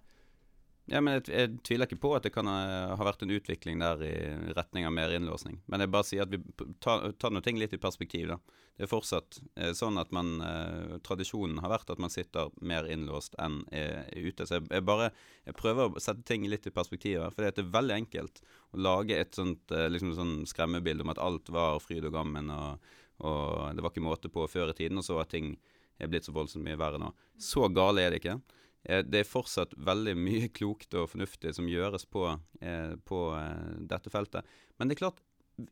Ja, 0.88 1.02
men 1.04 1.18
jeg, 1.18 1.26
jeg 1.28 1.56
tviler 1.66 1.88
ikke 1.88 2.00
på 2.00 2.14
at 2.16 2.24
det 2.24 2.32
kan 2.32 2.48
ha, 2.48 2.96
vært 3.04 3.20
en 3.24 3.32
utvikling 3.34 3.82
der 3.82 4.00
i 4.06 4.14
retning 4.56 4.86
av 4.88 4.94
mer 4.96 5.12
innlåsning. 5.12 5.58
Men 5.68 5.84
jeg 5.84 5.92
bare 5.92 6.08
sier 6.08 6.24
at 6.24 6.32
vi 6.32 6.40
tar 6.80 7.10
ta 7.20 7.30
noe 7.32 7.44
ting 7.44 7.60
litt 7.60 7.74
i 7.76 7.80
perspektiv, 7.82 8.30
da. 8.32 8.38
Det 8.78 8.86
er 8.86 8.90
fortsatt 8.92 9.40
eh, 9.58 9.72
sånn 9.74 9.98
at 9.98 10.12
man 10.14 10.36
eh, 10.44 10.92
Tradisjonen 11.04 11.58
har 11.64 11.72
vært 11.72 11.90
at 11.90 11.98
man 11.98 12.12
sitter 12.14 12.52
mer 12.62 12.86
innlåst 12.86 13.34
enn 13.42 13.64
er, 13.74 14.04
er 14.14 14.28
ute. 14.30 14.46
Så 14.46 14.60
jeg, 14.60 14.68
jeg 14.70 14.86
bare 14.86 15.10
jeg 15.48 15.56
prøver 15.58 15.90
å 15.90 16.02
sette 16.02 16.22
ting 16.28 16.46
litt 16.48 16.68
i 16.70 16.72
perspektiv 16.72 17.18
her. 17.24 17.34
For 17.34 17.44
det 17.44 17.58
er 17.58 17.72
veldig 17.74 17.96
enkelt 17.96 18.40
å 18.70 18.80
lage 18.86 19.18
et 19.18 19.34
sånt 19.36 19.74
eh, 19.74 19.88
liksom 19.90 20.14
sånn 20.16 20.36
skremmebilde 20.48 21.04
om 21.04 21.12
at 21.12 21.20
alt 21.20 21.50
var 21.52 21.82
fryd 21.84 22.06
og 22.06 22.14
gammen, 22.16 22.52
og, 22.54 22.94
og 23.26 23.74
det 23.74 23.82
var 23.82 23.92
ikke 23.92 24.06
måte 24.06 24.30
på 24.32 24.46
før 24.48 24.70
i 24.72 24.78
tiden, 24.78 25.02
og 25.02 25.04
så 25.04 25.18
har 25.18 25.28
ting 25.28 25.56
er 25.98 26.08
blitt 26.08 26.28
så 26.28 26.32
voldsomt 26.32 26.64
mye 26.64 26.78
verre 26.78 27.02
nå. 27.02 27.10
Så 27.42 27.66
gale 27.74 28.06
er 28.06 28.14
det 28.14 28.22
ikke. 28.22 28.38
Eh, 28.84 29.02
Det 29.04 29.22
er 29.22 29.28
fortsatt 29.28 29.74
veldig 29.76 30.14
mye 30.18 30.48
klokt 30.58 30.94
og 30.94 31.08
fornuftig 31.14 31.54
som 31.56 31.68
gjøres 31.70 32.06
på, 32.06 32.28
eh, 32.60 32.94
på 33.08 33.22
eh, 33.38 33.74
dette 33.90 34.10
feltet. 34.12 34.46
Men 34.78 34.88
det 34.88 34.98
er 34.98 35.04
klart, 35.06 35.22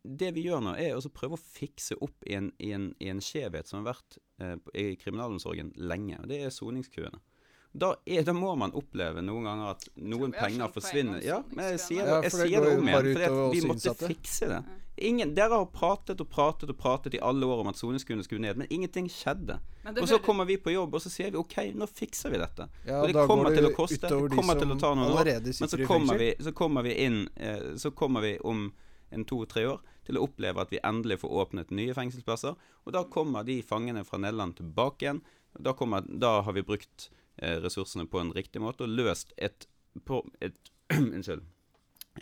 det 0.02 0.32
vi 0.34 0.48
gjør 0.48 0.64
nå, 0.66 0.74
er 0.82 0.96
å 0.98 1.12
prøve 1.14 1.36
å 1.38 1.40
fikse 1.42 1.94
opp 2.02 2.24
i 2.26 2.34
en, 2.34 2.50
i 2.58 2.72
en, 2.74 2.88
i 2.98 3.10
en 3.12 3.22
skjevhet 3.22 3.68
som 3.70 3.82
har 3.84 3.92
vært 3.94 4.18
eh, 4.42 4.56
i 4.74 4.96
kriminalomsorgen 4.98 5.72
lenge, 5.78 6.18
og 6.22 6.26
det 6.32 6.40
er 6.42 6.50
soningskøene. 6.54 7.20
Da, 7.76 7.90
er, 8.08 8.22
da 8.24 8.32
må 8.32 8.54
man 8.56 8.72
oppleve 8.72 9.20
noen 9.20 9.44
ganger 9.44 9.74
at 9.74 9.84
noen 10.00 10.32
penger 10.32 10.70
forsvinner. 10.72 11.20
Ja, 11.24 11.42
men 11.52 11.74
jeg 11.74 11.80
sier, 11.84 12.06
Ja, 12.08 12.18
jeg 12.24 12.32
det 12.32 12.38
sier 12.40 12.64
det 12.64 12.70
om 12.78 12.88
igjen, 12.88 13.10
at 13.20 13.34
vi 13.52 13.60
måtte 13.68 13.92
fikse 14.00 14.48
det. 14.48 14.60
Ingen, 14.96 15.34
dere 15.36 15.58
har 15.60 15.66
pratet 15.68 16.20
og 16.24 16.28
pratet 16.32 16.70
og 16.72 16.78
pratet 16.80 17.14
i 17.14 17.20
alle 17.20 17.44
år 17.46 17.60
om 17.60 17.68
at 17.68 17.76
soningskøene 17.76 18.24
skulle 18.24 18.40
ned, 18.46 18.56
men 18.56 18.70
ingenting 18.72 19.10
skjedde. 19.12 19.58
Men 19.84 19.98
Og 20.00 20.08
så 20.08 20.18
kommer 20.24 20.48
vi 20.48 20.56
på 20.56 20.72
jobb, 20.72 20.94
og 20.94 21.02
så 21.04 21.12
sier 21.12 21.34
vi 21.34 21.36
OK, 21.36 21.56
nå 21.76 21.86
fikser 21.86 22.32
vi 22.32 22.40
dette. 22.40 22.68
Ja, 22.86 23.02
og 23.02 23.12
det 23.12 23.26
kommer 23.28 23.52
til 23.52 23.68
å 23.68 23.72
koste. 23.76 24.08
Det 24.08 24.30
kommer 24.32 24.56
til 24.56 24.72
å 24.72 24.78
ta 24.80 24.94
noen 24.96 25.12
år. 25.12 25.28
Men 25.44 25.72
så 25.72 25.80
kommer, 25.84 26.16
vi, 26.22 26.30
så 26.40 26.52
kommer 26.56 26.86
vi 26.86 26.94
inn 27.04 27.26
eh, 27.36 27.74
Så 27.76 27.92
kommer 27.92 28.24
vi 28.24 28.38
om 28.40 28.70
en 29.10 29.24
to-tre 29.28 29.66
år 29.68 29.82
til 30.06 30.16
å 30.18 30.24
oppleve 30.26 30.64
at 30.64 30.72
vi 30.72 30.80
endelig 30.82 31.20
får 31.22 31.34
åpnet 31.42 31.74
nye 31.76 31.94
fengselsplasser. 31.94 32.56
Og 32.86 32.94
da 32.96 33.04
kommer 33.04 33.44
de 33.46 33.60
fangene 33.62 34.04
fra 34.06 34.18
Nederland 34.22 34.56
tilbake 34.56 35.04
igjen. 35.04 35.20
og 35.58 35.66
Da, 35.68 35.76
kommer, 35.76 36.06
da 36.08 36.40
har 36.46 36.56
vi 36.56 36.64
brukt 36.66 37.10
eh, 37.36 37.60
ressursene 37.60 38.08
på 38.08 38.22
en 38.22 38.32
riktig 38.32 38.64
måte 38.64 38.88
og 38.88 38.96
løst 38.96 39.36
et, 39.36 39.68
på, 40.08 40.22
et 40.40 40.56
Unnskyld. 40.96 41.44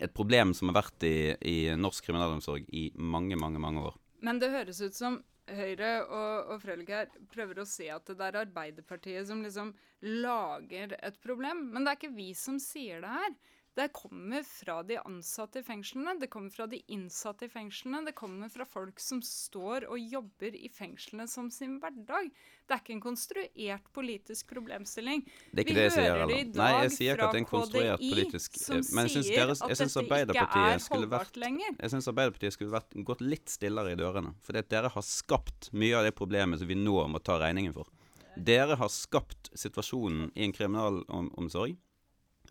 Et 0.01 0.11
problem 0.13 0.53
som 0.57 0.71
har 0.71 0.81
vært 0.81 1.05
i, 1.07 1.15
i 1.39 1.57
norsk 1.79 2.07
kriminalomsorg 2.07 2.67
i 2.75 2.89
mange, 2.95 3.37
mange, 3.39 3.61
mange 3.61 3.85
år. 3.91 3.95
Men 4.25 4.41
det 4.41 4.53
høres 4.53 4.81
ut 4.81 4.97
som 4.97 5.21
Høyre 5.45 5.89
og, 6.09 6.55
og 6.55 6.63
her 6.89 7.11
prøver 7.29 7.59
å 7.61 7.67
se 7.69 7.85
at 7.93 8.07
det 8.09 8.23
er 8.25 8.39
Arbeiderpartiet 8.39 9.27
som 9.29 9.43
liksom 9.45 9.75
lager 10.01 10.95
et 10.97 11.19
problem. 11.21 11.67
Men 11.73 11.85
det 11.85 11.91
er 11.91 11.99
ikke 11.99 12.17
vi 12.17 12.31
som 12.37 12.57
sier 12.61 13.03
det 13.03 13.11
her. 13.13 13.35
Det 13.75 13.89
kommer 13.91 14.43
fra 14.47 14.83
de 14.87 14.95
ansatte 15.03 15.59
i 15.59 15.63
fengslene, 15.67 16.13
det 16.19 16.29
kommer 16.31 16.49
fra 16.49 16.63
de 16.71 16.77
innsatte 16.95 17.49
i 17.49 17.49
fengslene, 17.51 18.05
det 18.07 18.13
kommer 18.15 18.47
fra 18.49 18.63
folk 18.63 19.01
som 19.03 19.19
står 19.19 19.83
og 19.91 19.99
jobber 19.99 20.55
i 20.55 20.69
fengslene 20.71 21.25
som 21.27 21.49
sin 21.51 21.73
hverdag. 21.83 22.29
Det 22.63 22.71
er 22.71 22.79
ikke 22.79 22.95
en 22.95 23.03
konstruert 23.03 23.89
politisk 23.97 24.47
problemstilling. 24.53 25.25
Det 25.51 25.65
er 25.65 25.67
ikke 25.67 25.73
Vi 25.73 25.75
det 25.75 25.83
jeg 25.89 25.95
sier 25.97 26.07
heller. 26.21 26.55
Nei, 26.61 26.69
jeg 26.85 26.95
sier 26.95 27.19
ikke 27.19 27.27
at 27.27 27.35
det 27.35 27.41
er 27.41 27.43
en 27.43 27.49
konstruert 27.51 27.99
KDI, 27.99 28.11
politisk 28.15 28.59
Men 28.95 29.11
jeg 29.11 29.75
syns, 29.75 29.97
Arbeiderpartiet 30.05 30.87
skulle 30.87 31.11
vært 31.11 31.39
Jeg 31.43 31.93
syns 31.97 32.11
Arbeiderpartiet 32.13 32.55
skulle 32.55 32.75
vært 32.77 32.99
gått 33.11 33.27
litt 33.27 33.51
stillere 33.51 33.91
i 33.91 33.99
dørene. 33.99 34.37
For 34.47 34.55
dere 34.55 34.93
har 34.95 35.05
skapt 35.09 35.73
mye 35.75 35.99
av 35.99 36.07
det 36.07 36.15
problemet 36.15 36.63
som 36.63 36.71
vi 36.71 36.79
nå 36.79 36.95
må 37.11 37.19
ta 37.19 37.41
regningen 37.43 37.75
for. 37.75 37.91
Dere 38.35 38.79
har 38.79 38.91
skapt 38.91 39.51
situasjonen 39.55 40.31
i 40.31 40.47
en 40.47 40.55
kriminalomsorg 40.55 41.75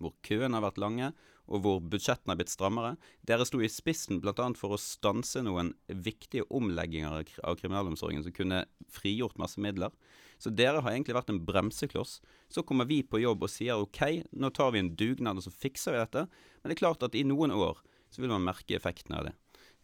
hvor 0.02 0.14
køene 0.26 0.56
har 0.58 0.64
vært 0.64 0.80
lange, 0.82 1.12
og 1.44 1.60
hvor 1.60 1.80
budsjettene 1.84 2.32
har 2.32 2.38
blitt 2.40 2.52
strammere. 2.52 2.94
Dere 3.28 3.44
sto 3.44 3.60
i 3.60 3.68
spissen 3.68 4.22
bl.a. 4.22 4.46
for 4.56 4.74
å 4.74 4.80
stanse 4.80 5.42
noen 5.44 5.74
viktige 5.88 6.46
omlegginger 6.48 7.34
av 7.44 7.58
kriminalomsorgen 7.60 8.24
som 8.24 8.34
kunne 8.34 8.62
frigjort 8.92 9.36
masse 9.40 9.60
midler. 9.60 9.92
Så 10.40 10.50
dere 10.50 10.80
har 10.82 10.92
egentlig 10.92 11.16
vært 11.16 11.30
en 11.32 11.42
bremsekloss. 11.44 12.18
Så 12.48 12.64
kommer 12.66 12.88
vi 12.88 13.02
på 13.06 13.20
jobb 13.22 13.44
og 13.44 13.52
sier 13.52 13.80
OK, 13.80 14.24
nå 14.32 14.50
tar 14.56 14.72
vi 14.74 14.82
en 14.82 14.94
dugnad 14.96 15.40
og 15.40 15.46
så 15.46 15.52
fikser 15.52 15.94
vi 15.94 16.02
dette. 16.02 16.26
Men 16.60 16.72
det 16.72 16.78
er 16.78 16.82
klart 16.82 17.04
at 17.06 17.16
i 17.16 17.26
noen 17.28 17.54
år 17.54 17.80
så 18.12 18.22
vil 18.22 18.32
man 18.32 18.46
merke 18.46 18.76
effektene 18.78 19.20
av 19.20 19.28
det. 19.28 19.34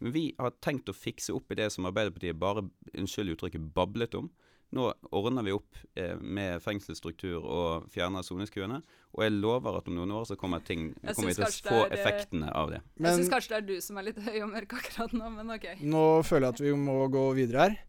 Men 0.01 0.15
vi 0.15 0.23
har 0.39 0.55
tenkt 0.65 0.89
å 0.89 0.97
fikse 0.97 1.33
opp 1.35 1.51
i 1.53 1.59
det 1.59 1.69
som 1.73 1.85
Arbeiderpartiet 1.85 2.39
bare, 2.41 2.65
unnskyld 2.97 3.35
uttrykket, 3.35 3.69
bablet 3.75 4.17
om. 4.17 4.31
Nå 4.71 4.87
ordner 5.11 5.43
vi 5.43 5.51
opp 5.51 5.79
eh, 5.99 6.15
med 6.15 6.61
fengselsstruktur 6.63 7.41
og 7.41 7.87
fjerner 7.91 8.23
soningskøene. 8.23 8.79
Og 9.11 9.23
jeg 9.25 9.33
lover 9.35 9.81
at 9.81 9.89
om 9.91 9.97
noen 9.97 10.13
år 10.15 10.29
så 10.29 10.37
kommer, 10.39 10.63
ting, 10.63 10.93
kommer 11.03 11.33
vi 11.33 11.35
til 11.35 11.47
å 11.47 11.51
få 11.51 11.79
er, 11.89 11.95
effektene 11.97 12.51
av 12.55 12.71
det. 12.71 12.79
Men, 12.95 13.09
jeg 13.09 13.21
syns 13.21 13.31
kanskje 13.33 13.51
det 13.51 13.57
er 13.59 13.65
du 13.67 13.83
som 13.83 13.99
er 13.99 14.07
litt 14.07 14.21
høy 14.23 14.37
og 14.39 14.51
mørk 14.53 14.77
akkurat 14.79 15.15
nå, 15.17 15.31
men 15.35 15.55
ok. 15.57 15.67
Nå 15.83 16.05
føler 16.27 16.47
jeg 16.47 16.55
at 16.55 16.63
vi 16.63 16.75
må 16.87 16.99
gå 17.11 17.25
videre 17.35 17.65
her. 17.65 17.79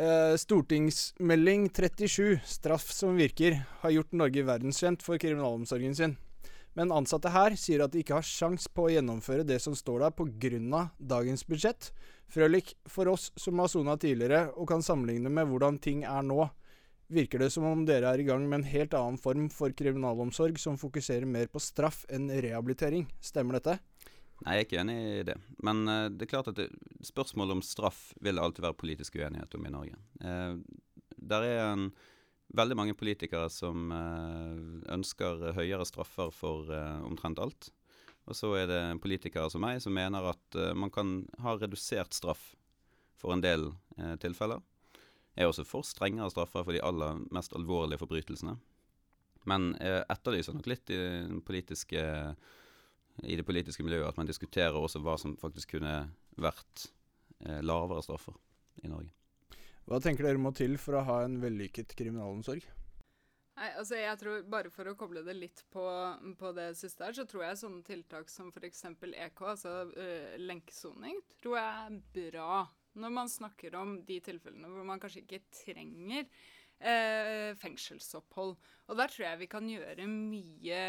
Eh, 0.00 0.34
stortingsmelding 0.42 1.68
37, 1.76 2.40
straff 2.46 2.90
som 2.94 3.18
virker, 3.18 3.60
har 3.82 3.94
gjort 3.94 4.18
Norge 4.18 4.44
verdenskjent 4.46 5.06
for 5.06 5.20
kriminalomsorgen 5.22 5.94
sin. 5.98 6.18
Men 6.78 6.92
ansatte 6.94 7.32
her 7.34 7.56
sier 7.58 7.82
at 7.84 7.92
de 7.92 8.04
ikke 8.04 8.18
har 8.18 8.26
sjans 8.26 8.68
på 8.70 8.86
å 8.86 8.92
gjennomføre 8.92 9.46
det 9.46 9.58
som 9.62 9.74
står 9.74 10.04
der 10.04 10.14
pga. 10.14 10.82
dagens 10.98 11.44
budsjett. 11.46 11.90
Frølik, 12.30 12.76
for 12.86 13.08
oss 13.10 13.32
som 13.36 13.58
har 13.58 13.68
sona 13.68 13.96
tidligere 13.98 14.52
og 14.54 14.68
kan 14.70 14.82
sammenligne 14.82 15.30
med 15.30 15.50
hvordan 15.50 15.80
ting 15.82 16.04
er 16.04 16.22
nå, 16.22 16.46
virker 17.10 17.42
det 17.42 17.50
som 17.50 17.66
om 17.66 17.82
dere 17.86 18.12
er 18.12 18.22
i 18.22 18.26
gang 18.28 18.44
med 18.46 18.60
en 18.60 18.70
helt 18.70 18.94
annen 18.94 19.18
form 19.18 19.48
for 19.50 19.74
kriminalomsorg 19.74 20.60
som 20.62 20.78
fokuserer 20.78 21.26
mer 21.26 21.50
på 21.50 21.58
straff 21.58 22.04
enn 22.08 22.30
rehabilitering. 22.30 23.08
Stemmer 23.18 23.58
dette? 23.58 23.80
Nei, 24.40 24.54
jeg 24.54 24.62
er 24.62 24.68
ikke 24.68 24.80
enig 24.80 24.98
i 25.00 25.24
det. 25.26 25.36
Men 25.66 25.82
uh, 25.90 26.06
det 26.08 26.24
er 26.24 26.30
klart 26.30 26.52
at 26.52 26.62
spørsmålet 27.04 27.58
om 27.58 27.64
straff 27.66 28.12
vil 28.24 28.40
alltid 28.40 28.64
være 28.64 28.78
politisk 28.78 29.18
uenighet 29.18 29.58
om 29.58 29.66
i 29.66 29.74
Norge. 29.74 29.98
Uh, 30.22 30.62
der 31.20 31.44
er 31.44 31.60
en, 31.66 31.90
veldig 32.56 32.76
mange 32.78 32.96
politikere 32.98 33.48
som 33.52 33.92
uh, 33.94 34.54
ønsker 34.94 35.50
høyere 35.56 35.86
straffer 35.88 36.32
for 36.34 36.70
omtrent 37.06 37.40
alt. 37.42 37.70
Og 38.28 38.36
så 38.36 38.52
er 38.58 38.66
det 38.70 38.80
politikere 39.02 39.50
som 39.50 39.62
meg 39.64 39.80
som 39.82 39.94
mener 39.96 40.32
at 40.32 40.58
uh, 40.58 40.72
man 40.74 40.92
kan 40.94 41.20
ha 41.42 41.56
redusert 41.58 42.14
straff 42.16 42.52
for 43.20 43.34
en 43.34 43.42
del 43.44 43.66
tilfeller. 44.22 44.62
Jeg 45.36 45.44
er 45.44 45.50
også 45.50 45.66
for 45.68 45.84
strengere 45.84 46.30
straffer 46.32 46.64
for 46.64 46.72
de 46.72 46.80
aller 46.80 47.18
mest 47.28 47.52
alvorlige 47.52 48.00
forbrytelsene. 48.00 48.54
Men 49.50 49.74
jeg 49.76 50.06
etterlyser 50.14 50.56
nok 50.56 50.70
litt 50.72 50.92
i, 50.94 51.00
politiske, 51.44 52.06
i, 53.20 53.36
det 53.36 53.44
politiske 53.44 53.84
miljøet 53.84 54.08
at 54.08 54.16
man 54.16 54.30
diskuterer 54.30 54.80
også 54.80 55.04
hva 55.04 55.18
som 55.20 55.36
faktisk 55.36 55.76
kunne 55.76 55.94
vært 56.40 56.88
lavere 57.60 58.00
straffer 58.08 58.40
i 58.80 58.88
Norge. 58.88 59.12
Hva 59.90 59.98
tenker 59.98 60.22
dere 60.22 60.38
må 60.38 60.52
til 60.54 60.76
for 60.78 60.94
å 60.94 61.02
ha 61.02 61.16
en 61.24 61.40
vellykket 61.42 61.96
kriminalomsorg? 61.98 62.62
Nei, 63.58 63.70
altså 63.74 63.98
jeg 63.98 64.18
tror 64.20 64.44
Bare 64.48 64.70
for 64.72 64.86
å 64.86 64.94
koble 64.96 65.24
det 65.26 65.34
litt 65.34 65.64
på, 65.74 65.82
på 66.38 66.52
det 66.54 66.68
siste 66.78 67.08
her, 67.08 67.16
så 67.16 67.26
tror 67.26 67.42
jeg 67.48 67.58
sånne 67.58 67.82
tiltak 67.84 68.30
som 68.30 68.52
f.eks. 68.54 68.84
EK, 69.10 69.42
altså 69.42 69.74
uh, 69.90 70.36
lenkesoning, 70.38 71.18
tror 71.42 71.58
jeg 71.58 71.88
er 71.88 71.98
bra. 72.30 72.60
Når 73.02 73.14
man 73.18 73.30
snakker 73.30 73.74
om 73.80 73.98
de 74.06 74.20
tilfellene 74.22 74.70
hvor 74.70 74.86
man 74.86 75.02
kanskje 75.02 75.24
ikke 75.24 75.42
trenger 75.58 76.30
eh, 76.80 77.54
fengselsopphold. 77.60 78.56
Og 78.90 78.98
der 78.98 79.12
tror 79.12 79.26
jeg 79.26 79.38
vi 79.38 79.48
kan 79.50 79.68
gjøre 79.70 80.06
mye 80.10 80.80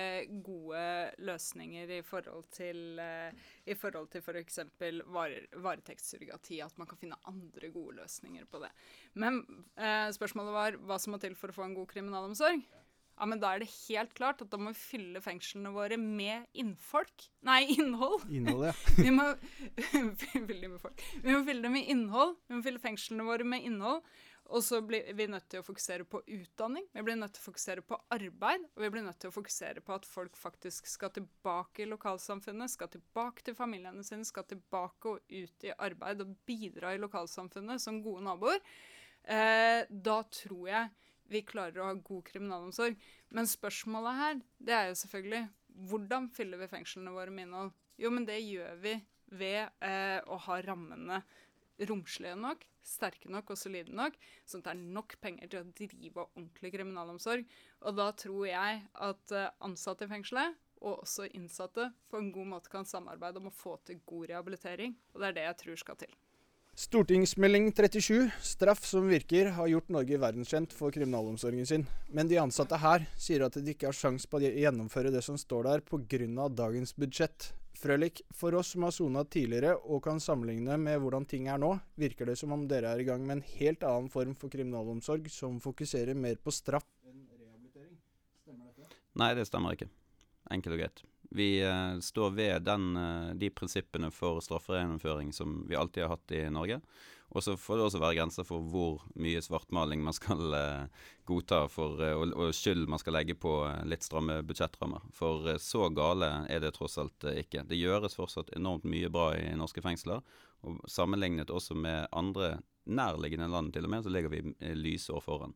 gode 0.41 0.83
løsninger 1.21 1.91
i 1.99 2.01
forhold 2.05 2.47
til 2.55 2.99
eh, 3.01 3.29
i 3.69 3.77
forhold 3.77 4.09
til 4.13 4.23
f.eks. 4.25 4.61
Var, 5.05 5.35
varetektssurrogati. 5.61 6.61
At 6.65 6.77
man 6.81 6.89
kan 6.89 7.01
finne 7.01 7.19
andre 7.29 7.69
gode 7.73 7.99
løsninger 8.01 8.47
på 8.49 8.63
det. 8.63 8.71
Men 9.13 9.43
eh, 9.77 10.09
spørsmålet 10.17 10.57
var 10.57 10.79
hva 10.81 10.97
som 11.01 11.13
må 11.15 11.21
til 11.21 11.37
for 11.37 11.53
å 11.53 11.59
få 11.59 11.67
en 11.67 11.77
god 11.77 11.91
kriminalomsorg. 11.93 12.65
Ja, 13.21 13.27
men 13.29 13.37
Da 13.37 13.51
er 13.53 13.61
det 13.61 13.69
helt 13.85 14.15
klart 14.17 14.41
at 14.41 14.49
da 14.49 14.57
må 14.57 14.71
vi 14.71 14.79
fylle 14.81 15.21
fengslene 15.21 15.69
våre 15.75 15.97
med 16.01 16.47
innfolk. 16.57 17.27
Nei, 17.45 17.67
innhold. 17.75 18.25
Innhold, 18.33 18.65
ja. 18.71 18.73
vi, 18.97 19.11
må, 19.13 19.27
vi 19.93 21.35
må 21.35 21.43
fylle 21.45 21.61
dem 21.67 21.75
med 21.77 21.85
innhold. 21.85 22.33
Vi 22.49 22.57
må 22.57 22.65
fylle 22.65 22.81
fengslene 22.81 23.27
våre 23.27 23.45
med 23.45 23.67
innhold. 23.67 24.01
Og 24.51 24.63
så 24.63 24.81
blir 24.83 25.07
vi 25.15 25.27
nødt 25.31 25.47
til 25.51 25.61
å 25.61 25.65
fokusere 25.65 26.03
på 26.11 26.19
utdanning, 26.27 26.83
vi 26.91 27.03
blir 27.07 27.15
nødt 27.15 27.31
til 27.37 27.43
å 27.43 27.47
fokusere 27.47 27.83
på 27.87 27.95
arbeid, 28.11 28.65
og 28.75 28.83
vi 28.83 28.89
blir 28.91 29.05
nødt 29.05 29.19
til 29.23 29.31
å 29.31 29.35
fokusere 29.35 29.83
på 29.85 29.95
at 29.95 30.07
folk 30.07 30.35
faktisk 30.39 30.89
skal 30.91 31.13
tilbake 31.15 31.85
i 31.85 31.87
lokalsamfunnet, 31.87 32.73
skal 32.73 32.91
tilbake 32.91 33.45
til 33.47 33.55
familiene 33.55 34.03
sine, 34.03 34.27
skal 34.27 34.47
tilbake 34.49 35.13
og 35.13 35.21
ut 35.31 35.67
i 35.67 35.71
arbeid 35.77 36.25
og 36.25 36.33
bidra 36.47 36.91
i 36.91 36.99
lokalsamfunnet 36.99 37.83
som 37.83 38.01
gode 38.03 38.25
naboer. 38.27 38.59
Eh, 39.23 39.87
da 39.87 40.17
tror 40.27 40.67
jeg 40.67 40.91
vi 41.31 41.43
klarer 41.47 41.79
å 41.79 41.87
ha 41.87 41.95
god 41.95 42.25
kriminalomsorg. 42.27 42.97
Men 43.31 43.47
spørsmålet 43.47 44.19
her, 44.19 44.41
det 44.59 44.75
er 44.75 44.89
jo 44.89 44.99
selvfølgelig 45.05 45.45
hvordan 45.91 46.27
fyller 46.35 46.59
vi 46.59 46.71
fengslene 46.73 47.13
våre 47.15 47.31
med 47.31 47.47
innhold? 47.47 47.71
Jo, 48.01 48.11
men 48.11 48.27
det 48.27 48.41
gjør 48.43 48.75
vi 48.83 48.97
ved 49.31 49.69
eh, 49.79 50.19
å 50.27 50.35
ha 50.47 50.59
rammene 50.65 51.21
romslige 51.89 52.37
nok, 52.39 52.65
sterke 52.85 53.29
nok 53.31 53.53
og 53.53 53.59
solide 53.59 53.93
nok, 53.95 54.17
sånn 54.45 54.63
at 54.63 54.71
det 54.71 54.73
er 54.73 54.95
nok 54.97 55.15
penger 55.21 55.51
til 55.51 55.61
å 55.61 55.69
drive 55.77 56.25
ordentlig 56.25 56.73
kriminalomsorg. 56.75 57.45
Og 57.85 57.95
da 57.99 58.09
tror 58.17 58.47
jeg 58.49 58.81
at 59.09 59.35
eh, 59.37 59.53
ansatte 59.67 60.07
i 60.07 60.11
fengselet, 60.11 60.59
og 60.81 61.03
også 61.03 61.27
innsatte, 61.37 61.91
på 62.09 62.17
en 62.17 62.31
god 62.33 62.51
måte 62.55 62.71
kan 62.73 62.87
samarbeide 62.89 63.37
om 63.41 63.51
å 63.51 63.53
få 63.53 63.77
til 63.85 64.01
god 64.09 64.31
rehabilitering. 64.31 64.97
Og 65.13 65.21
det 65.21 65.29
er 65.29 65.37
det 65.37 65.47
jeg 65.47 65.59
tror 65.61 65.81
skal 65.83 65.99
til. 66.01 66.19
Stortingsmelding 66.81 67.67
37, 67.75 68.31
straff 68.47 68.85
som 68.87 69.09
virker, 69.11 69.51
har 69.57 69.67
gjort 69.67 69.89
Norge 69.91 70.17
verdenskjent 70.17 70.71
for 70.73 70.93
kriminalomsorgen 70.95 71.67
sin. 71.67 71.83
Men 72.09 72.31
de 72.31 72.39
ansatte 72.41 72.79
her 72.79 73.03
sier 73.19 73.43
at 73.45 73.57
de 73.59 73.75
ikke 73.75 73.89
har 73.89 73.97
sjans 73.97 74.25
på 74.25 74.39
å 74.39 74.41
gjennomføre 74.47 75.11
det 75.13 75.21
som 75.25 75.37
står 75.37 75.67
der 75.67 75.83
pga. 75.85 76.47
dagens 76.49 76.95
budsjett. 76.95 77.51
Frølich, 77.77 78.21
for 78.35 78.55
oss 78.59 78.73
som 78.75 78.83
har 78.85 78.93
sona 78.93 79.23
tidligere 79.25 79.77
og 79.79 80.03
kan 80.05 80.19
sammenligne 80.21 80.75
med 80.77 80.99
hvordan 81.01 81.25
ting 81.29 81.47
er 81.49 81.61
nå, 81.61 81.71
virker 81.99 82.27
det 82.29 82.35
som 82.39 82.51
om 82.53 82.67
dere 82.69 82.91
er 82.91 83.01
i 83.01 83.07
gang 83.07 83.23
med 83.25 83.39
en 83.39 83.45
helt 83.55 83.85
annen 83.87 84.11
form 84.11 84.35
for 84.37 84.53
kriminalomsorg 84.53 85.29
som 85.31 85.57
fokuserer 85.63 86.17
mer 86.17 86.37
på 86.43 86.53
straff 86.53 86.85
enn 87.07 87.23
rehabilitering. 87.31 87.95
Stemmer 88.43 88.75
dette? 88.75 88.99
Nei, 89.17 89.31
det 89.39 89.47
stemmer 89.49 89.77
ikke. 89.77 89.89
Enkelt 90.51 90.75
og 90.75 90.83
greit. 90.83 91.03
Vi 91.31 91.49
uh, 91.63 91.95
står 92.03 92.35
ved 92.35 92.67
den, 92.67 92.91
uh, 92.99 93.31
de 93.39 93.49
prinsippene 93.55 94.11
for 94.11 94.43
strafferegjennomføring 94.43 95.31
som 95.33 95.61
vi 95.69 95.79
alltid 95.79 96.05
har 96.05 96.17
hatt 96.17 96.35
i 96.35 96.43
Norge. 96.51 96.81
Og 97.31 97.43
så 97.43 97.55
får 97.57 97.77
det 97.77 97.83
også 97.85 97.99
være 98.01 98.17
grenser 98.17 98.43
for 98.47 98.63
hvor 98.73 99.03
mye 99.15 99.39
svartmaling 99.43 100.01
man 100.03 100.15
skal 100.15 100.55
eh, 100.57 101.03
godta 101.29 101.61
for, 101.71 102.01
eh, 102.03 102.15
og, 102.17 102.33
og, 102.35 102.51
skyld 102.55 102.89
man 102.91 102.99
skal 102.99 103.15
legge 103.15 103.37
på 103.39 103.53
eh, 103.69 103.85
litt 103.87 104.03
stramme 104.03 104.41
budsjettrammer. 104.47 105.05
For 105.15 105.47
eh, 105.53 105.59
så 105.61 105.87
gale 105.95 106.31
er 106.51 106.63
det 106.63 106.73
tross 106.75 106.99
alt 107.01 107.27
ikke. 107.31 107.63
Det 107.69 107.79
gjøres 107.79 108.17
fortsatt 108.19 108.51
enormt 108.57 108.87
mye 108.89 109.11
bra 109.13 109.31
i 109.37 109.53
norske 109.55 109.83
fengsler. 109.85 110.19
Og 110.67 110.83
sammenlignet 110.91 111.53
også 111.53 111.77
med 111.77 112.11
andre 112.11 112.57
nærliggende 112.83 113.47
land 113.51 113.71
til 113.73 113.87
og 113.87 113.93
med, 113.93 114.03
så 114.03 114.11
ligger 114.11 114.33
vi 114.33 114.75
lysår 114.75 115.23
foran. 115.23 115.55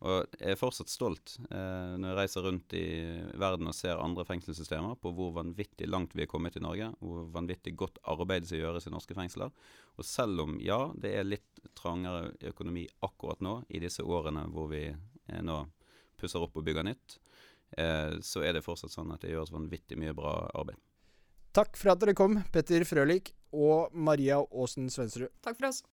Og 0.00 0.36
jeg 0.40 0.54
er 0.54 0.56
fortsatt 0.56 0.88
stolt 0.88 1.34
eh, 1.50 1.96
når 2.00 2.06
jeg 2.08 2.16
reiser 2.16 2.44
rundt 2.46 2.74
i 2.76 2.84
verden 3.36 3.68
og 3.68 3.76
ser 3.76 4.00
andre 4.00 4.24
fengselssystemer, 4.24 4.96
på 4.96 5.12
hvor 5.16 5.34
vanvittig 5.36 5.90
langt 5.90 6.14
vi 6.16 6.24
er 6.24 6.30
kommet 6.30 6.56
i 6.56 6.62
Norge, 6.64 6.88
hvor 7.04 7.26
vanvittig 7.34 7.74
godt 7.76 8.00
arbeid 8.08 8.48
som 8.48 8.56
gjøres 8.56 8.88
i 8.88 8.94
norske 8.94 9.16
fengsler. 9.16 9.52
Og 10.00 10.08
selv 10.08 10.46
om, 10.46 10.56
ja, 10.64 10.86
det 10.96 11.12
er 11.18 11.28
litt 11.28 11.60
trangere 11.76 12.32
økonomi 12.48 12.86
akkurat 13.04 13.44
nå, 13.44 13.58
i 13.68 13.82
disse 13.84 14.04
årene 14.06 14.46
hvor 14.54 14.70
vi 14.72 14.86
eh, 14.88 15.42
nå 15.44 15.66
pusser 16.20 16.40
opp 16.40 16.56
og 16.56 16.64
bygger 16.64 16.88
nytt, 16.88 17.18
eh, 17.76 18.16
så 18.24 18.44
er 18.46 18.56
det 18.56 18.64
fortsatt 18.64 18.96
sånn 18.96 19.12
at 19.12 19.20
det 19.24 19.34
gjøres 19.34 19.52
vanvittig 19.52 20.00
mye 20.00 20.16
bra 20.16 20.32
arbeid. 20.56 20.80
Takk 21.52 21.76
for 21.76 21.92
at 21.92 22.00
dere 22.00 22.16
kom, 22.16 22.40
Petter 22.54 22.86
Frølik 22.88 23.34
og 23.52 23.92
Maria 23.92 24.40
Aasen 24.40 24.88
Svensrud. 24.88 25.28
Takk 25.44 25.58
for 25.58 25.68
oss. 25.68 25.84